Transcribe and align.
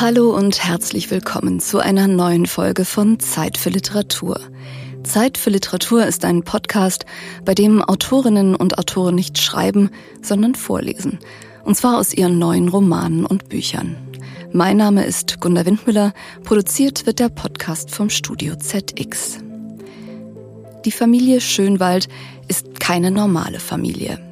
Hallo 0.00 0.30
und 0.30 0.62
herzlich 0.62 1.10
willkommen 1.10 1.58
zu 1.58 1.80
einer 1.80 2.06
neuen 2.06 2.46
Folge 2.46 2.84
von 2.84 3.18
Zeit 3.18 3.58
für 3.58 3.70
Literatur. 3.70 4.38
Zeit 5.02 5.36
für 5.36 5.50
Literatur 5.50 6.06
ist 6.06 6.24
ein 6.24 6.44
Podcast, 6.44 7.04
bei 7.44 7.52
dem 7.52 7.82
Autorinnen 7.82 8.54
und 8.54 8.78
Autoren 8.78 9.16
nicht 9.16 9.38
schreiben, 9.38 9.90
sondern 10.22 10.54
vorlesen. 10.54 11.18
Und 11.64 11.76
zwar 11.76 11.98
aus 11.98 12.14
ihren 12.14 12.38
neuen 12.38 12.68
Romanen 12.68 13.26
und 13.26 13.48
Büchern. 13.48 13.96
Mein 14.52 14.76
Name 14.76 15.04
ist 15.04 15.40
Gunda 15.40 15.66
Windmüller, 15.66 16.14
produziert 16.44 17.04
wird 17.04 17.18
der 17.18 17.28
Podcast 17.28 17.90
vom 17.90 18.08
Studio 18.08 18.54
ZX. 18.54 19.40
Die 20.84 20.92
Familie 20.92 21.40
Schönwald 21.40 22.08
ist 22.46 22.78
keine 22.78 23.10
normale 23.10 23.58
Familie. 23.58 24.27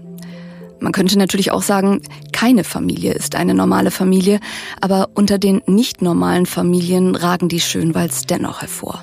Man 0.81 0.93
könnte 0.93 1.19
natürlich 1.19 1.53
auch 1.53 1.63
sagen, 1.63 2.03
keine 2.33 2.65
Familie 2.65 3.13
ist 3.13 3.35
eine 3.35 3.55
normale 3.55 3.91
Familie, 3.91 4.41
aber 4.81 5.09
unter 5.15 5.39
den 5.39 5.63
nicht 5.67 6.03
normalen 6.03 6.47
Familien 6.47 7.17
ragen 7.17 7.49
die 7.49 7.61
Schönwalds 7.61 8.23
dennoch 8.27 8.61
hervor. 8.61 9.03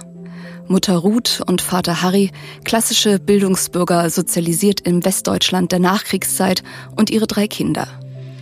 Mutter 0.67 0.95
Ruth 0.95 1.41
und 1.45 1.61
Vater 1.61 2.01
Harry, 2.01 2.31
klassische 2.63 3.19
Bildungsbürger, 3.19 4.09
sozialisiert 4.09 4.81
im 4.81 5.03
Westdeutschland 5.03 5.71
der 5.71 5.79
Nachkriegszeit 5.79 6.63
und 6.95 7.09
ihre 7.09 7.27
drei 7.27 7.47
Kinder, 7.47 7.87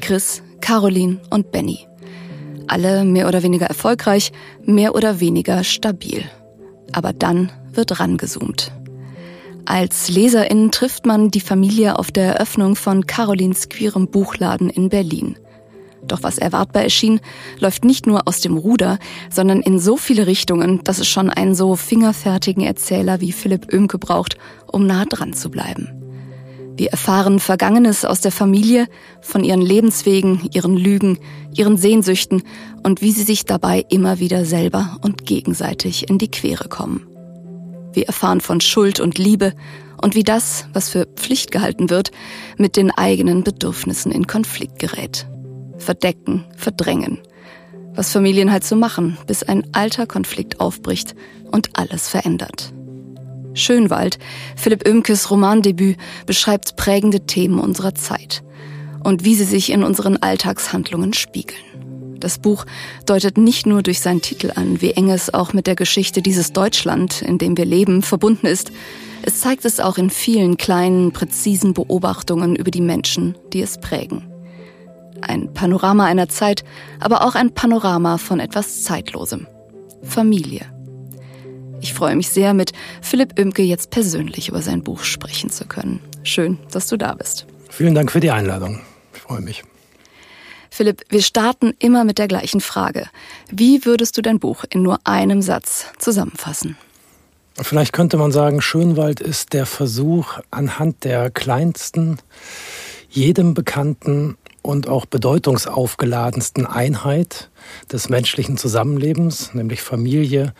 Chris, 0.01 0.43
Caroline 0.61 1.19
und 1.29 1.51
Benny. 1.51 1.87
Alle 2.67 3.03
mehr 3.03 3.27
oder 3.27 3.43
weniger 3.43 3.65
erfolgreich, 3.65 4.31
mehr 4.63 4.93
oder 4.95 5.19
weniger 5.19 5.63
stabil. 5.63 6.23
Aber 6.91 7.11
dann 7.11 7.51
wird 7.73 7.99
rangezoomt. 7.99 8.71
Als 9.65 10.09
Leserin 10.09 10.71
trifft 10.71 11.05
man 11.05 11.29
die 11.31 11.39
Familie 11.39 11.97
auf 11.99 12.11
der 12.11 12.35
Eröffnung 12.35 12.75
von 12.75 13.05
Carolins 13.05 13.69
queerem 13.69 14.07
Buchladen 14.07 14.69
in 14.69 14.89
Berlin. 14.89 15.37
Doch 16.03 16.23
was 16.23 16.39
erwartbar 16.39 16.83
erschien, 16.83 17.19
läuft 17.59 17.85
nicht 17.85 18.07
nur 18.07 18.27
aus 18.27 18.41
dem 18.41 18.57
Ruder, 18.57 18.97
sondern 19.29 19.61
in 19.61 19.79
so 19.79 19.97
viele 19.97 20.25
Richtungen, 20.25 20.83
dass 20.83 20.99
es 20.99 21.07
schon 21.07 21.29
einen 21.29 21.55
so 21.55 21.75
fingerfertigen 21.75 22.63
Erzähler 22.63 23.21
wie 23.21 23.31
Philipp 23.31 23.71
Oemke 23.71 23.99
braucht, 23.99 24.37
um 24.71 24.87
nah 24.87 25.05
dran 25.05 25.33
zu 25.33 25.51
bleiben. 25.51 25.89
Wir 26.75 26.89
erfahren 26.89 27.39
Vergangenes 27.39 28.05
aus 28.05 28.21
der 28.21 28.31
Familie, 28.31 28.87
von 29.21 29.43
ihren 29.43 29.61
Lebenswegen, 29.61 30.49
ihren 30.51 30.75
Lügen, 30.75 31.19
ihren 31.53 31.77
Sehnsüchten 31.77 32.41
und 32.81 33.01
wie 33.01 33.11
sie 33.11 33.23
sich 33.23 33.45
dabei 33.45 33.85
immer 33.89 34.19
wieder 34.19 34.45
selber 34.45 34.97
und 35.03 35.25
gegenseitig 35.25 36.09
in 36.09 36.17
die 36.17 36.31
Quere 36.31 36.69
kommen. 36.69 37.10
Wir 37.93 38.07
erfahren 38.07 38.41
von 38.41 38.61
Schuld 38.61 38.99
und 38.99 39.17
Liebe 39.17 39.53
und 40.01 40.15
wie 40.15 40.23
das, 40.23 40.65
was 40.73 40.89
für 40.89 41.05
Pflicht 41.05 41.51
gehalten 41.51 41.89
wird, 41.89 42.11
mit 42.57 42.75
den 42.75 42.91
eigenen 42.91 43.43
Bedürfnissen 43.43 44.11
in 44.11 44.27
Konflikt 44.27 44.79
gerät. 44.79 45.27
Verdecken, 45.77 46.45
verdrängen. 46.57 47.19
Was 47.93 48.11
Familien 48.11 48.51
halt 48.51 48.63
so 48.63 48.75
machen, 48.75 49.17
bis 49.27 49.43
ein 49.43 49.67
alter 49.73 50.07
Konflikt 50.07 50.59
aufbricht 50.59 51.15
und 51.51 51.77
alles 51.77 52.07
verändert. 52.07 52.73
Schönwald, 53.53 54.17
Philipp 54.55 54.87
Oemkes 54.87 55.29
Romandebüt, 55.29 55.97
beschreibt 56.25 56.77
prägende 56.77 57.25
Themen 57.25 57.59
unserer 57.59 57.93
Zeit 57.95 58.43
und 59.03 59.25
wie 59.25 59.35
sie 59.35 59.43
sich 59.43 59.71
in 59.71 59.83
unseren 59.83 60.17
Alltagshandlungen 60.17 61.13
spiegeln. 61.13 61.80
Das 62.21 62.37
Buch 62.37 62.65
deutet 63.05 63.37
nicht 63.37 63.65
nur 63.65 63.81
durch 63.81 63.99
seinen 63.99 64.21
Titel 64.21 64.51
an, 64.55 64.79
wie 64.79 64.91
eng 64.91 65.09
es 65.09 65.33
auch 65.33 65.53
mit 65.53 65.67
der 65.67 65.75
Geschichte 65.75 66.21
dieses 66.21 66.53
Deutschland, 66.53 67.21
in 67.21 67.37
dem 67.37 67.57
wir 67.57 67.65
leben, 67.65 68.03
verbunden 68.03 68.45
ist. 68.45 68.71
Es 69.23 69.41
zeigt 69.41 69.65
es 69.65 69.79
auch 69.79 69.97
in 69.97 70.09
vielen 70.09 70.55
kleinen, 70.55 71.11
präzisen 71.11 71.73
Beobachtungen 71.73 72.55
über 72.55 72.71
die 72.71 72.81
Menschen, 72.81 73.35
die 73.53 73.61
es 73.61 73.79
prägen. 73.79 74.31
Ein 75.21 75.53
Panorama 75.53 76.05
einer 76.05 76.29
Zeit, 76.29 76.63
aber 76.99 77.25
auch 77.25 77.35
ein 77.35 77.53
Panorama 77.53 78.17
von 78.17 78.39
etwas 78.39 78.83
Zeitlosem. 78.83 79.47
Familie. 80.03 80.65
Ich 81.81 81.95
freue 81.95 82.15
mich 82.15 82.29
sehr, 82.29 82.53
mit 82.53 82.71
Philipp 83.01 83.39
Oemke 83.39 83.63
jetzt 83.63 83.89
persönlich 83.89 84.49
über 84.49 84.61
sein 84.61 84.83
Buch 84.83 85.03
sprechen 85.03 85.49
zu 85.49 85.65
können. 85.65 85.99
Schön, 86.23 86.59
dass 86.71 86.87
du 86.87 86.97
da 86.97 87.15
bist. 87.15 87.47
Vielen 87.69 87.95
Dank 87.95 88.11
für 88.11 88.19
die 88.19 88.29
Einladung. 88.29 88.81
Ich 89.13 89.21
freue 89.21 89.41
mich. 89.41 89.63
Philipp, 90.73 91.03
wir 91.09 91.21
starten 91.21 91.73
immer 91.79 92.05
mit 92.05 92.17
der 92.17 92.29
gleichen 92.29 92.61
Frage. 92.61 93.07
Wie 93.51 93.85
würdest 93.85 94.17
du 94.17 94.21
dein 94.21 94.39
Buch 94.39 94.63
in 94.69 94.81
nur 94.81 94.99
einem 95.03 95.41
Satz 95.41 95.87
zusammenfassen? 95.99 96.77
Vielleicht 97.55 97.91
könnte 97.91 98.15
man 98.15 98.31
sagen, 98.31 98.61
Schönwald 98.61 99.19
ist 99.19 99.51
der 99.51 99.65
Versuch, 99.65 100.39
anhand 100.49 101.03
der 101.03 101.29
kleinsten, 101.29 102.19
jedem 103.09 103.53
bekannten 103.53 104.37
und 104.61 104.87
auch 104.87 105.05
bedeutungsaufgeladensten 105.05 106.65
Einheit 106.65 107.49
des 107.91 108.07
menschlichen 108.07 108.55
Zusammenlebens, 108.55 109.53
nämlich 109.53 109.81
Familie, 109.81 110.53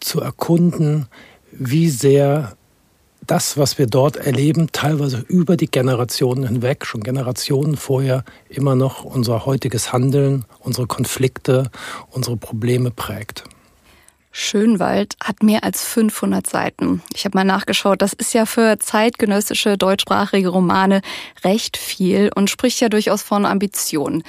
zu 0.00 0.22
erkunden, 0.22 1.08
wie 1.52 1.90
sehr 1.90 2.56
das, 3.26 3.56
was 3.56 3.78
wir 3.78 3.86
dort 3.86 4.16
erleben, 4.16 4.68
teilweise 4.72 5.24
über 5.28 5.56
die 5.56 5.70
Generationen 5.70 6.46
hinweg, 6.46 6.84
schon 6.84 7.02
Generationen 7.02 7.76
vorher, 7.76 8.24
immer 8.48 8.74
noch 8.74 9.04
unser 9.04 9.46
heutiges 9.46 9.92
Handeln, 9.92 10.44
unsere 10.58 10.86
Konflikte, 10.86 11.70
unsere 12.10 12.36
Probleme 12.36 12.90
prägt. 12.90 13.44
Schönwald 14.34 15.14
hat 15.22 15.42
mehr 15.42 15.62
als 15.62 15.84
500 15.84 16.48
Seiten. 16.48 17.02
Ich 17.14 17.26
habe 17.26 17.36
mal 17.36 17.44
nachgeschaut, 17.44 18.00
das 18.00 18.14
ist 18.14 18.32
ja 18.32 18.46
für 18.46 18.78
zeitgenössische 18.78 19.76
deutschsprachige 19.76 20.48
Romane 20.48 21.02
recht 21.44 21.76
viel 21.76 22.30
und 22.34 22.48
spricht 22.48 22.80
ja 22.80 22.88
durchaus 22.88 23.22
von 23.22 23.44
Ambitionen. 23.44 24.24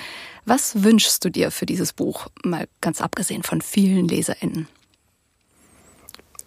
Was 0.46 0.84
wünschst 0.84 1.24
du 1.24 1.30
dir 1.30 1.52
für 1.52 1.66
dieses 1.66 1.94
Buch, 1.94 2.28
mal 2.44 2.68
ganz 2.82 3.00
abgesehen 3.00 3.44
von 3.44 3.62
vielen 3.62 4.10
Leserinnen? 4.10 4.68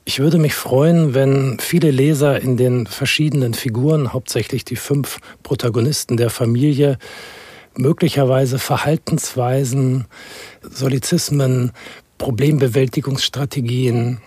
Ich 0.08 0.20
würde 0.20 0.38
mich 0.38 0.54
freuen, 0.54 1.14
wenn 1.14 1.58
viele 1.58 1.90
Leser 1.90 2.40
in 2.40 2.56
den 2.56 2.86
verschiedenen 2.86 3.54
Figuren, 3.54 4.12
hauptsächlich 4.12 4.64
die 4.64 4.76
fünf 4.76 5.18
Protagonisten 5.42 6.16
der 6.16 6.30
Familie, 6.30 6.98
möglicherweise 7.74 8.60
Verhaltensweisen, 8.60 10.06
Solizismen, 10.62 11.72
Problembewältigungsstrategien, 12.18 14.20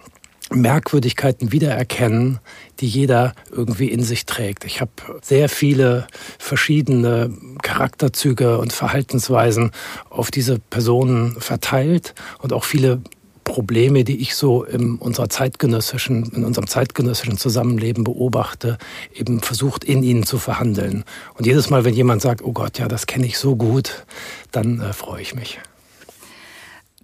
Merkwürdigkeiten 0.51 1.53
wiedererkennen, 1.53 2.39
die 2.81 2.87
jeder 2.87 3.33
irgendwie 3.49 3.87
in 3.87 4.03
sich 4.03 4.25
trägt. 4.25 4.65
Ich 4.65 4.81
habe 4.81 4.91
sehr 5.21 5.47
viele 5.47 6.07
verschiedene 6.39 7.33
Charakterzüge 7.61 8.57
und 8.57 8.73
Verhaltensweisen 8.73 9.71
auf 10.09 10.29
diese 10.29 10.59
Personen 10.59 11.39
verteilt 11.39 12.15
und 12.39 12.51
auch 12.51 12.65
viele 12.65 13.01
Probleme, 13.49 14.03
die 14.03 14.21
ich 14.21 14.35
so 14.35 14.63
in 14.63 14.97
unserer 14.97 15.27
zeitgenössischen, 15.27 16.31
in 16.35 16.45
unserem 16.45 16.67
zeitgenössischen 16.67 17.35
Zusammenleben 17.35 18.03
beobachte, 18.03 18.77
eben 19.13 19.41
versucht 19.41 19.83
in 19.83 20.03
ihnen 20.03 20.23
zu 20.23 20.37
verhandeln. 20.37 21.03
Und 21.33 21.47
jedes 21.47 21.71
Mal, 21.71 21.83
wenn 21.83 21.95
jemand 21.95 22.21
sagt, 22.21 22.43
oh 22.43 22.51
Gott, 22.51 22.77
ja, 22.77 22.87
das 22.87 23.07
kenne 23.07 23.25
ich 23.25 23.39
so 23.39 23.55
gut, 23.55 24.05
dann 24.51 24.79
äh, 24.81 24.93
freue 24.93 25.23
ich 25.23 25.33
mich. 25.33 25.59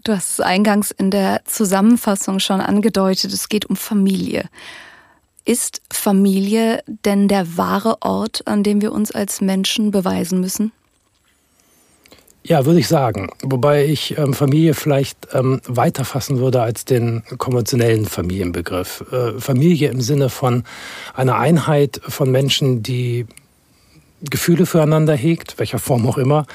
Du 0.03 0.13
hast 0.13 0.33
es 0.33 0.39
eingangs 0.39 0.91
in 0.91 1.09
der 1.09 1.41
Zusammenfassung 1.45 2.37
schon 2.37 2.61
angedeutet, 2.61 3.33
es 3.33 3.49
geht 3.49 3.65
um 3.65 3.75
Familie. 3.75 4.47
Ist 5.45 5.81
Familie 5.91 6.83
denn 7.05 7.27
der 7.27 7.57
wahre 7.57 8.03
Ort, 8.03 8.45
an 8.45 8.61
dem 8.61 8.81
wir 8.81 8.91
uns 8.91 9.11
als 9.11 9.41
Menschen 9.41 9.89
beweisen 9.89 10.41
müssen? 10.41 10.71
Ja, 12.47 12.63
würde 12.67 12.79
ich 12.79 12.87
sagen. 12.87 13.31
Wobei 13.41 13.85
ich 13.85 14.19
ähm, 14.19 14.35
Familie 14.35 14.75
vielleicht 14.75 15.29
ähm, 15.33 15.61
weiter 15.65 16.05
fassen 16.05 16.37
würde 16.37 16.61
als 16.61 16.85
den 16.85 17.23
konventionellen 17.39 18.05
Familienbegriff. 18.05 19.03
Äh, 19.11 19.39
Familie 19.39 19.89
im 19.89 19.99
Sinne 19.99 20.29
von 20.29 20.63
einer 21.15 21.39
Einheit 21.39 21.99
von 22.07 22.29
Menschen, 22.29 22.83
die 22.83 23.25
Gefühle 24.29 24.67
füreinander 24.67 25.15
hegt, 25.15 25.57
welcher 25.57 25.79
Form 25.79 26.07
auch 26.07 26.19
immer, 26.19 26.45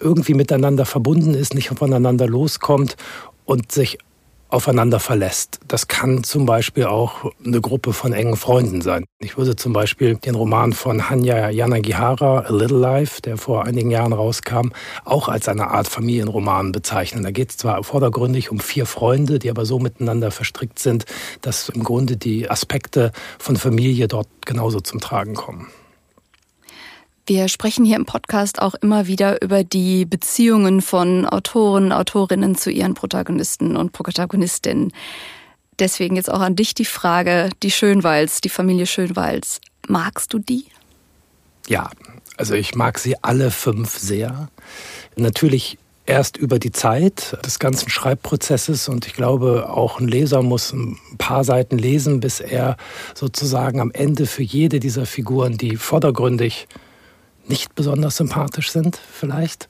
irgendwie 0.00 0.32
miteinander 0.32 0.86
verbunden 0.86 1.34
ist, 1.34 1.52
nicht 1.52 1.68
voneinander 1.68 2.26
loskommt 2.26 2.96
und 3.44 3.70
sich 3.70 3.98
aufeinander 4.48 5.00
verlässt. 5.00 5.60
Das 5.66 5.88
kann 5.88 6.24
zum 6.24 6.46
Beispiel 6.46 6.84
auch 6.84 7.32
eine 7.44 7.60
Gruppe 7.60 7.92
von 7.92 8.12
engen 8.12 8.36
Freunden 8.36 8.80
sein. 8.80 9.04
Ich 9.18 9.36
würde 9.36 9.56
zum 9.56 9.72
Beispiel 9.72 10.16
den 10.16 10.34
Roman 10.34 10.72
von 10.72 11.10
Hanya 11.10 11.50
Yanagihara, 11.50 12.40
A 12.40 12.52
Little 12.52 12.78
Life, 12.78 13.22
der 13.22 13.36
vor 13.36 13.64
einigen 13.64 13.90
Jahren 13.90 14.12
rauskam, 14.12 14.70
auch 15.04 15.28
als 15.28 15.48
eine 15.48 15.68
Art 15.68 15.88
Familienroman 15.88 16.72
bezeichnen. 16.72 17.24
Da 17.24 17.30
geht 17.30 17.50
es 17.50 17.56
zwar 17.56 17.82
vordergründig 17.82 18.50
um 18.50 18.60
vier 18.60 18.86
Freunde, 18.86 19.38
die 19.38 19.50
aber 19.50 19.64
so 19.64 19.78
miteinander 19.78 20.30
verstrickt 20.30 20.78
sind, 20.78 21.04
dass 21.40 21.68
im 21.68 21.82
Grunde 21.82 22.16
die 22.16 22.50
Aspekte 22.50 23.12
von 23.38 23.56
Familie 23.56 24.08
dort 24.08 24.28
genauso 24.44 24.80
zum 24.80 25.00
Tragen 25.00 25.34
kommen. 25.34 25.68
Wir 27.28 27.48
sprechen 27.48 27.84
hier 27.84 27.96
im 27.96 28.06
Podcast 28.06 28.62
auch 28.62 28.74
immer 28.74 29.08
wieder 29.08 29.42
über 29.42 29.64
die 29.64 30.04
Beziehungen 30.04 30.80
von 30.80 31.26
Autoren, 31.26 31.90
Autorinnen 31.90 32.54
zu 32.54 32.70
ihren 32.70 32.94
Protagonisten 32.94 33.76
und 33.76 33.90
Protagonistinnen. 33.90 34.92
Deswegen 35.80 36.14
jetzt 36.14 36.30
auch 36.30 36.38
an 36.38 36.54
dich 36.54 36.72
die 36.74 36.84
Frage, 36.84 37.50
die 37.64 37.72
Schönwalds, 37.72 38.42
die 38.42 38.48
Familie 38.48 38.86
Schönwalds. 38.86 39.60
Magst 39.88 40.32
du 40.34 40.38
die? 40.38 40.66
Ja, 41.66 41.90
also 42.36 42.54
ich 42.54 42.76
mag 42.76 42.96
sie 42.96 43.16
alle 43.24 43.50
fünf 43.50 43.98
sehr. 43.98 44.48
Natürlich 45.16 45.78
erst 46.06 46.36
über 46.36 46.60
die 46.60 46.70
Zeit 46.70 47.36
des 47.44 47.58
ganzen 47.58 47.90
Schreibprozesses 47.90 48.88
und 48.88 49.04
ich 49.08 49.14
glaube, 49.14 49.68
auch 49.68 49.98
ein 49.98 50.06
Leser 50.06 50.42
muss 50.42 50.72
ein 50.72 50.96
paar 51.18 51.42
Seiten 51.42 51.76
lesen, 51.76 52.20
bis 52.20 52.38
er 52.38 52.76
sozusagen 53.16 53.80
am 53.80 53.90
Ende 53.90 54.26
für 54.26 54.44
jede 54.44 54.78
dieser 54.78 55.06
Figuren, 55.06 55.56
die 55.56 55.74
vordergründig 55.74 56.68
nicht 57.48 57.74
besonders 57.74 58.16
sympathisch 58.16 58.70
sind, 58.70 58.98
vielleicht, 59.12 59.68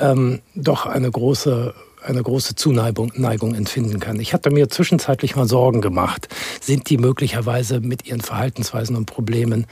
ähm, 0.00 0.40
doch 0.54 0.86
eine 0.86 1.10
große 1.10 1.74
eine 2.02 2.22
große 2.22 2.54
Zuneigung 2.54 3.12
Neigung 3.16 3.54
empfinden 3.54 3.98
kann. 3.98 4.20
Ich 4.20 4.32
hatte 4.32 4.50
mir 4.50 4.68
zwischenzeitlich 4.68 5.34
mal 5.34 5.48
Sorgen 5.48 5.80
gemacht. 5.80 6.28
Sind 6.60 6.88
die 6.88 6.98
möglicherweise 6.98 7.80
mit 7.80 8.06
ihren 8.06 8.20
Verhaltensweisen 8.20 8.94
und 8.94 9.06
Problemen 9.06 9.66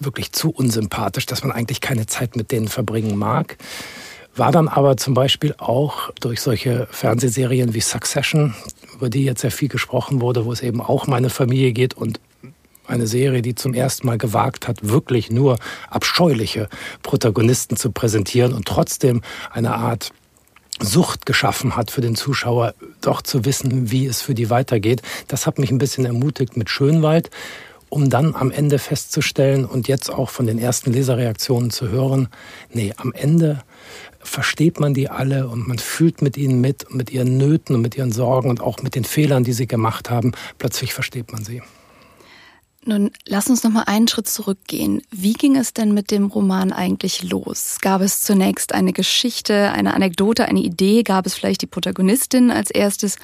wirklich 0.00 0.32
zu 0.32 0.50
unsympathisch, 0.50 1.26
dass 1.26 1.42
man 1.42 1.52
eigentlich 1.52 1.80
keine 1.80 2.06
Zeit 2.06 2.36
mit 2.36 2.52
denen 2.52 2.68
verbringen 2.68 3.18
mag? 3.18 3.56
War 4.34 4.50
dann 4.50 4.68
aber 4.68 4.96
zum 4.96 5.12
Beispiel 5.12 5.54
auch 5.58 6.10
durch 6.20 6.40
solche 6.40 6.86
Fernsehserien 6.90 7.74
wie 7.74 7.80
Succession, 7.80 8.54
über 8.94 9.10
die 9.10 9.24
jetzt 9.24 9.42
sehr 9.42 9.50
viel 9.50 9.68
gesprochen 9.68 10.20
wurde, 10.22 10.46
wo 10.46 10.52
es 10.52 10.62
eben 10.62 10.80
auch 10.80 11.06
meine 11.06 11.28
Familie 11.28 11.72
geht 11.72 11.94
und 11.94 12.18
eine 12.92 13.06
Serie, 13.06 13.42
die 13.42 13.54
zum 13.54 13.74
ersten 13.74 14.06
Mal 14.06 14.18
gewagt 14.18 14.68
hat, 14.68 14.88
wirklich 14.88 15.30
nur 15.30 15.58
abscheuliche 15.90 16.68
Protagonisten 17.02 17.76
zu 17.76 17.90
präsentieren 17.90 18.52
und 18.52 18.66
trotzdem 18.66 19.22
eine 19.50 19.74
Art 19.74 20.12
Sucht 20.80 21.26
geschaffen 21.26 21.76
hat 21.76 21.90
für 21.90 22.00
den 22.00 22.16
Zuschauer, 22.16 22.74
doch 23.00 23.22
zu 23.22 23.44
wissen, 23.44 23.90
wie 23.90 24.06
es 24.06 24.22
für 24.22 24.34
die 24.34 24.50
weitergeht. 24.50 25.02
Das 25.28 25.46
hat 25.46 25.58
mich 25.58 25.70
ein 25.70 25.78
bisschen 25.78 26.04
ermutigt 26.04 26.56
mit 26.56 26.70
Schönwald, 26.70 27.30
um 27.88 28.08
dann 28.08 28.34
am 28.34 28.50
Ende 28.50 28.78
festzustellen 28.78 29.64
und 29.64 29.86
jetzt 29.86 30.10
auch 30.10 30.30
von 30.30 30.46
den 30.46 30.58
ersten 30.58 30.92
Leserreaktionen 30.92 31.70
zu 31.70 31.90
hören, 31.90 32.28
nee, 32.72 32.94
am 32.96 33.12
Ende 33.12 33.62
versteht 34.20 34.80
man 34.80 34.94
die 34.94 35.10
alle 35.10 35.48
und 35.48 35.68
man 35.68 35.78
fühlt 35.78 36.22
mit 36.22 36.36
ihnen 36.36 36.60
mit, 36.60 36.92
mit 36.94 37.10
ihren 37.10 37.36
Nöten 37.36 37.76
und 37.76 37.82
mit 37.82 37.96
ihren 37.96 38.12
Sorgen 38.12 38.50
und 38.50 38.60
auch 38.60 38.82
mit 38.82 38.94
den 38.94 39.04
Fehlern, 39.04 39.44
die 39.44 39.52
sie 39.52 39.66
gemacht 39.66 40.10
haben. 40.10 40.32
Plötzlich 40.58 40.94
versteht 40.94 41.32
man 41.32 41.44
sie. 41.44 41.62
Nun, 42.84 43.12
lass 43.26 43.48
uns 43.48 43.62
noch 43.62 43.70
mal 43.70 43.84
einen 43.84 44.08
Schritt 44.08 44.28
zurückgehen. 44.28 45.02
Wie 45.12 45.34
ging 45.34 45.56
es 45.56 45.72
denn 45.72 45.94
mit 45.94 46.10
dem 46.10 46.26
Roman 46.26 46.72
eigentlich 46.72 47.22
los? 47.22 47.78
Gab 47.80 48.00
es 48.00 48.22
zunächst 48.22 48.74
eine 48.74 48.92
Geschichte, 48.92 49.70
eine 49.70 49.94
Anekdote, 49.94 50.46
eine 50.46 50.58
Idee? 50.58 51.04
Gab 51.04 51.24
es 51.26 51.34
vielleicht 51.34 51.62
die 51.62 51.68
Protagonistin 51.68 52.50
als 52.50 52.72
erstes? 52.72 53.18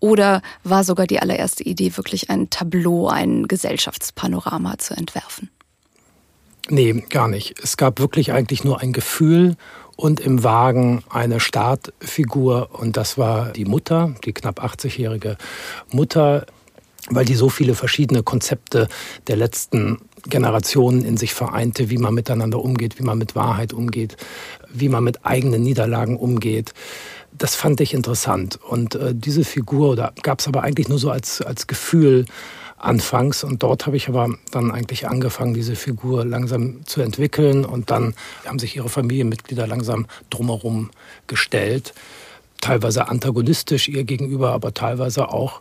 Oder 0.00 0.42
war 0.64 0.82
sogar 0.82 1.06
die 1.06 1.20
allererste 1.20 1.62
Idee 1.62 1.96
wirklich 1.96 2.28
ein 2.28 2.50
Tableau, 2.50 3.06
ein 3.06 3.46
Gesellschaftspanorama 3.46 4.78
zu 4.78 4.96
entwerfen? 4.96 5.48
Nee, 6.68 7.04
gar 7.08 7.28
nicht. 7.28 7.60
Es 7.62 7.76
gab 7.76 8.00
wirklich 8.00 8.32
eigentlich 8.32 8.64
nur 8.64 8.80
ein 8.80 8.92
Gefühl 8.92 9.56
und 9.96 10.18
im 10.18 10.42
Wagen 10.42 11.04
eine 11.08 11.38
Startfigur 11.38 12.70
und 12.72 12.96
das 12.96 13.16
war 13.16 13.52
die 13.52 13.64
Mutter, 13.64 14.16
die 14.24 14.32
knapp 14.32 14.60
80-jährige 14.64 15.36
Mutter, 15.92 16.46
weil 17.10 17.24
die 17.24 17.34
so 17.34 17.48
viele 17.48 17.74
verschiedene 17.74 18.22
Konzepte 18.22 18.88
der 19.26 19.36
letzten 19.36 19.98
Generationen 20.26 21.04
in 21.04 21.16
sich 21.16 21.34
vereinte, 21.34 21.90
wie 21.90 21.98
man 21.98 22.14
miteinander 22.14 22.60
umgeht, 22.60 22.98
wie 22.98 23.02
man 23.04 23.18
mit 23.18 23.36
Wahrheit 23.36 23.72
umgeht, 23.72 24.16
wie 24.72 24.88
man 24.88 25.04
mit 25.04 25.24
eigenen 25.24 25.62
Niederlagen 25.62 26.16
umgeht. 26.16 26.72
Das 27.36 27.54
fand 27.54 27.80
ich 27.80 27.94
interessant. 27.94 28.58
Und 28.62 28.94
äh, 28.94 29.14
diese 29.14 29.44
Figur, 29.44 29.90
oder 29.90 30.14
gab 30.22 30.40
es 30.40 30.48
aber 30.48 30.62
eigentlich 30.62 30.88
nur 30.88 30.98
so 30.98 31.10
als, 31.10 31.42
als 31.42 31.66
Gefühl, 31.66 32.26
anfangs. 32.84 33.44
Und 33.44 33.62
dort 33.62 33.86
habe 33.86 33.96
ich 33.96 34.08
aber 34.08 34.28
dann 34.50 34.70
eigentlich 34.70 35.08
angefangen, 35.08 35.54
diese 35.54 35.74
Figur 35.74 36.24
langsam 36.24 36.86
zu 36.86 37.00
entwickeln. 37.00 37.64
Und 37.64 37.90
dann 37.90 38.14
haben 38.44 38.58
sich 38.58 38.76
ihre 38.76 38.88
Familienmitglieder 38.88 39.66
langsam 39.66 40.06
drumherum 40.30 40.90
gestellt. 41.26 41.94
Teilweise 42.60 43.08
antagonistisch 43.08 43.88
ihr 43.88 44.04
gegenüber, 44.04 44.52
aber 44.52 44.72
teilweise 44.72 45.30
auch 45.30 45.60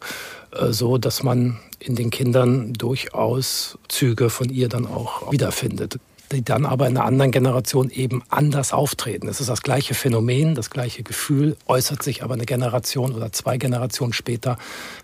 so, 0.69 0.97
dass 0.97 1.23
man 1.23 1.59
in 1.79 1.95
den 1.95 2.09
Kindern 2.09 2.73
durchaus 2.73 3.77
Züge 3.89 4.29
von 4.29 4.49
ihr 4.49 4.69
dann 4.69 4.85
auch 4.85 5.31
wiederfindet 5.31 5.99
die 6.33 6.43
dann 6.43 6.65
aber 6.65 6.87
in 6.87 6.97
einer 6.97 7.05
anderen 7.05 7.31
Generation 7.31 7.89
eben 7.89 8.23
anders 8.29 8.73
auftreten. 8.73 9.27
Es 9.27 9.39
ist 9.39 9.49
das 9.49 9.61
gleiche 9.61 9.93
Phänomen, 9.93 10.55
das 10.55 10.69
gleiche 10.69 11.03
Gefühl, 11.03 11.55
äußert 11.67 12.03
sich 12.03 12.23
aber 12.23 12.33
eine 12.33 12.45
Generation 12.45 13.13
oder 13.13 13.31
zwei 13.31 13.57
Generationen 13.57 14.13
später 14.13 14.57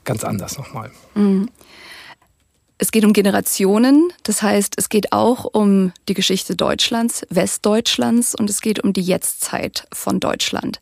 ganz 0.03 0.23
anders 0.23 0.57
nochmal. 0.57 0.91
Mhm. 1.15 1.49
Es 2.81 2.91
geht 2.91 3.03
um 3.03 3.11
Generationen, 3.11 4.13
das 4.23 4.41
heißt, 4.41 4.75
es 4.77 4.87
geht 4.87 5.11
auch 5.11 5.43
um 5.43 5.91
die 6.07 6.13
Geschichte 6.13 6.55
Deutschlands, 6.55 7.27
Westdeutschlands 7.29 8.35
und 8.35 8.49
es 8.49 8.61
geht 8.61 8.81
um 8.81 8.93
die 8.93 9.01
Jetztzeit 9.01 9.85
von 9.93 10.21
Deutschland. 10.21 10.79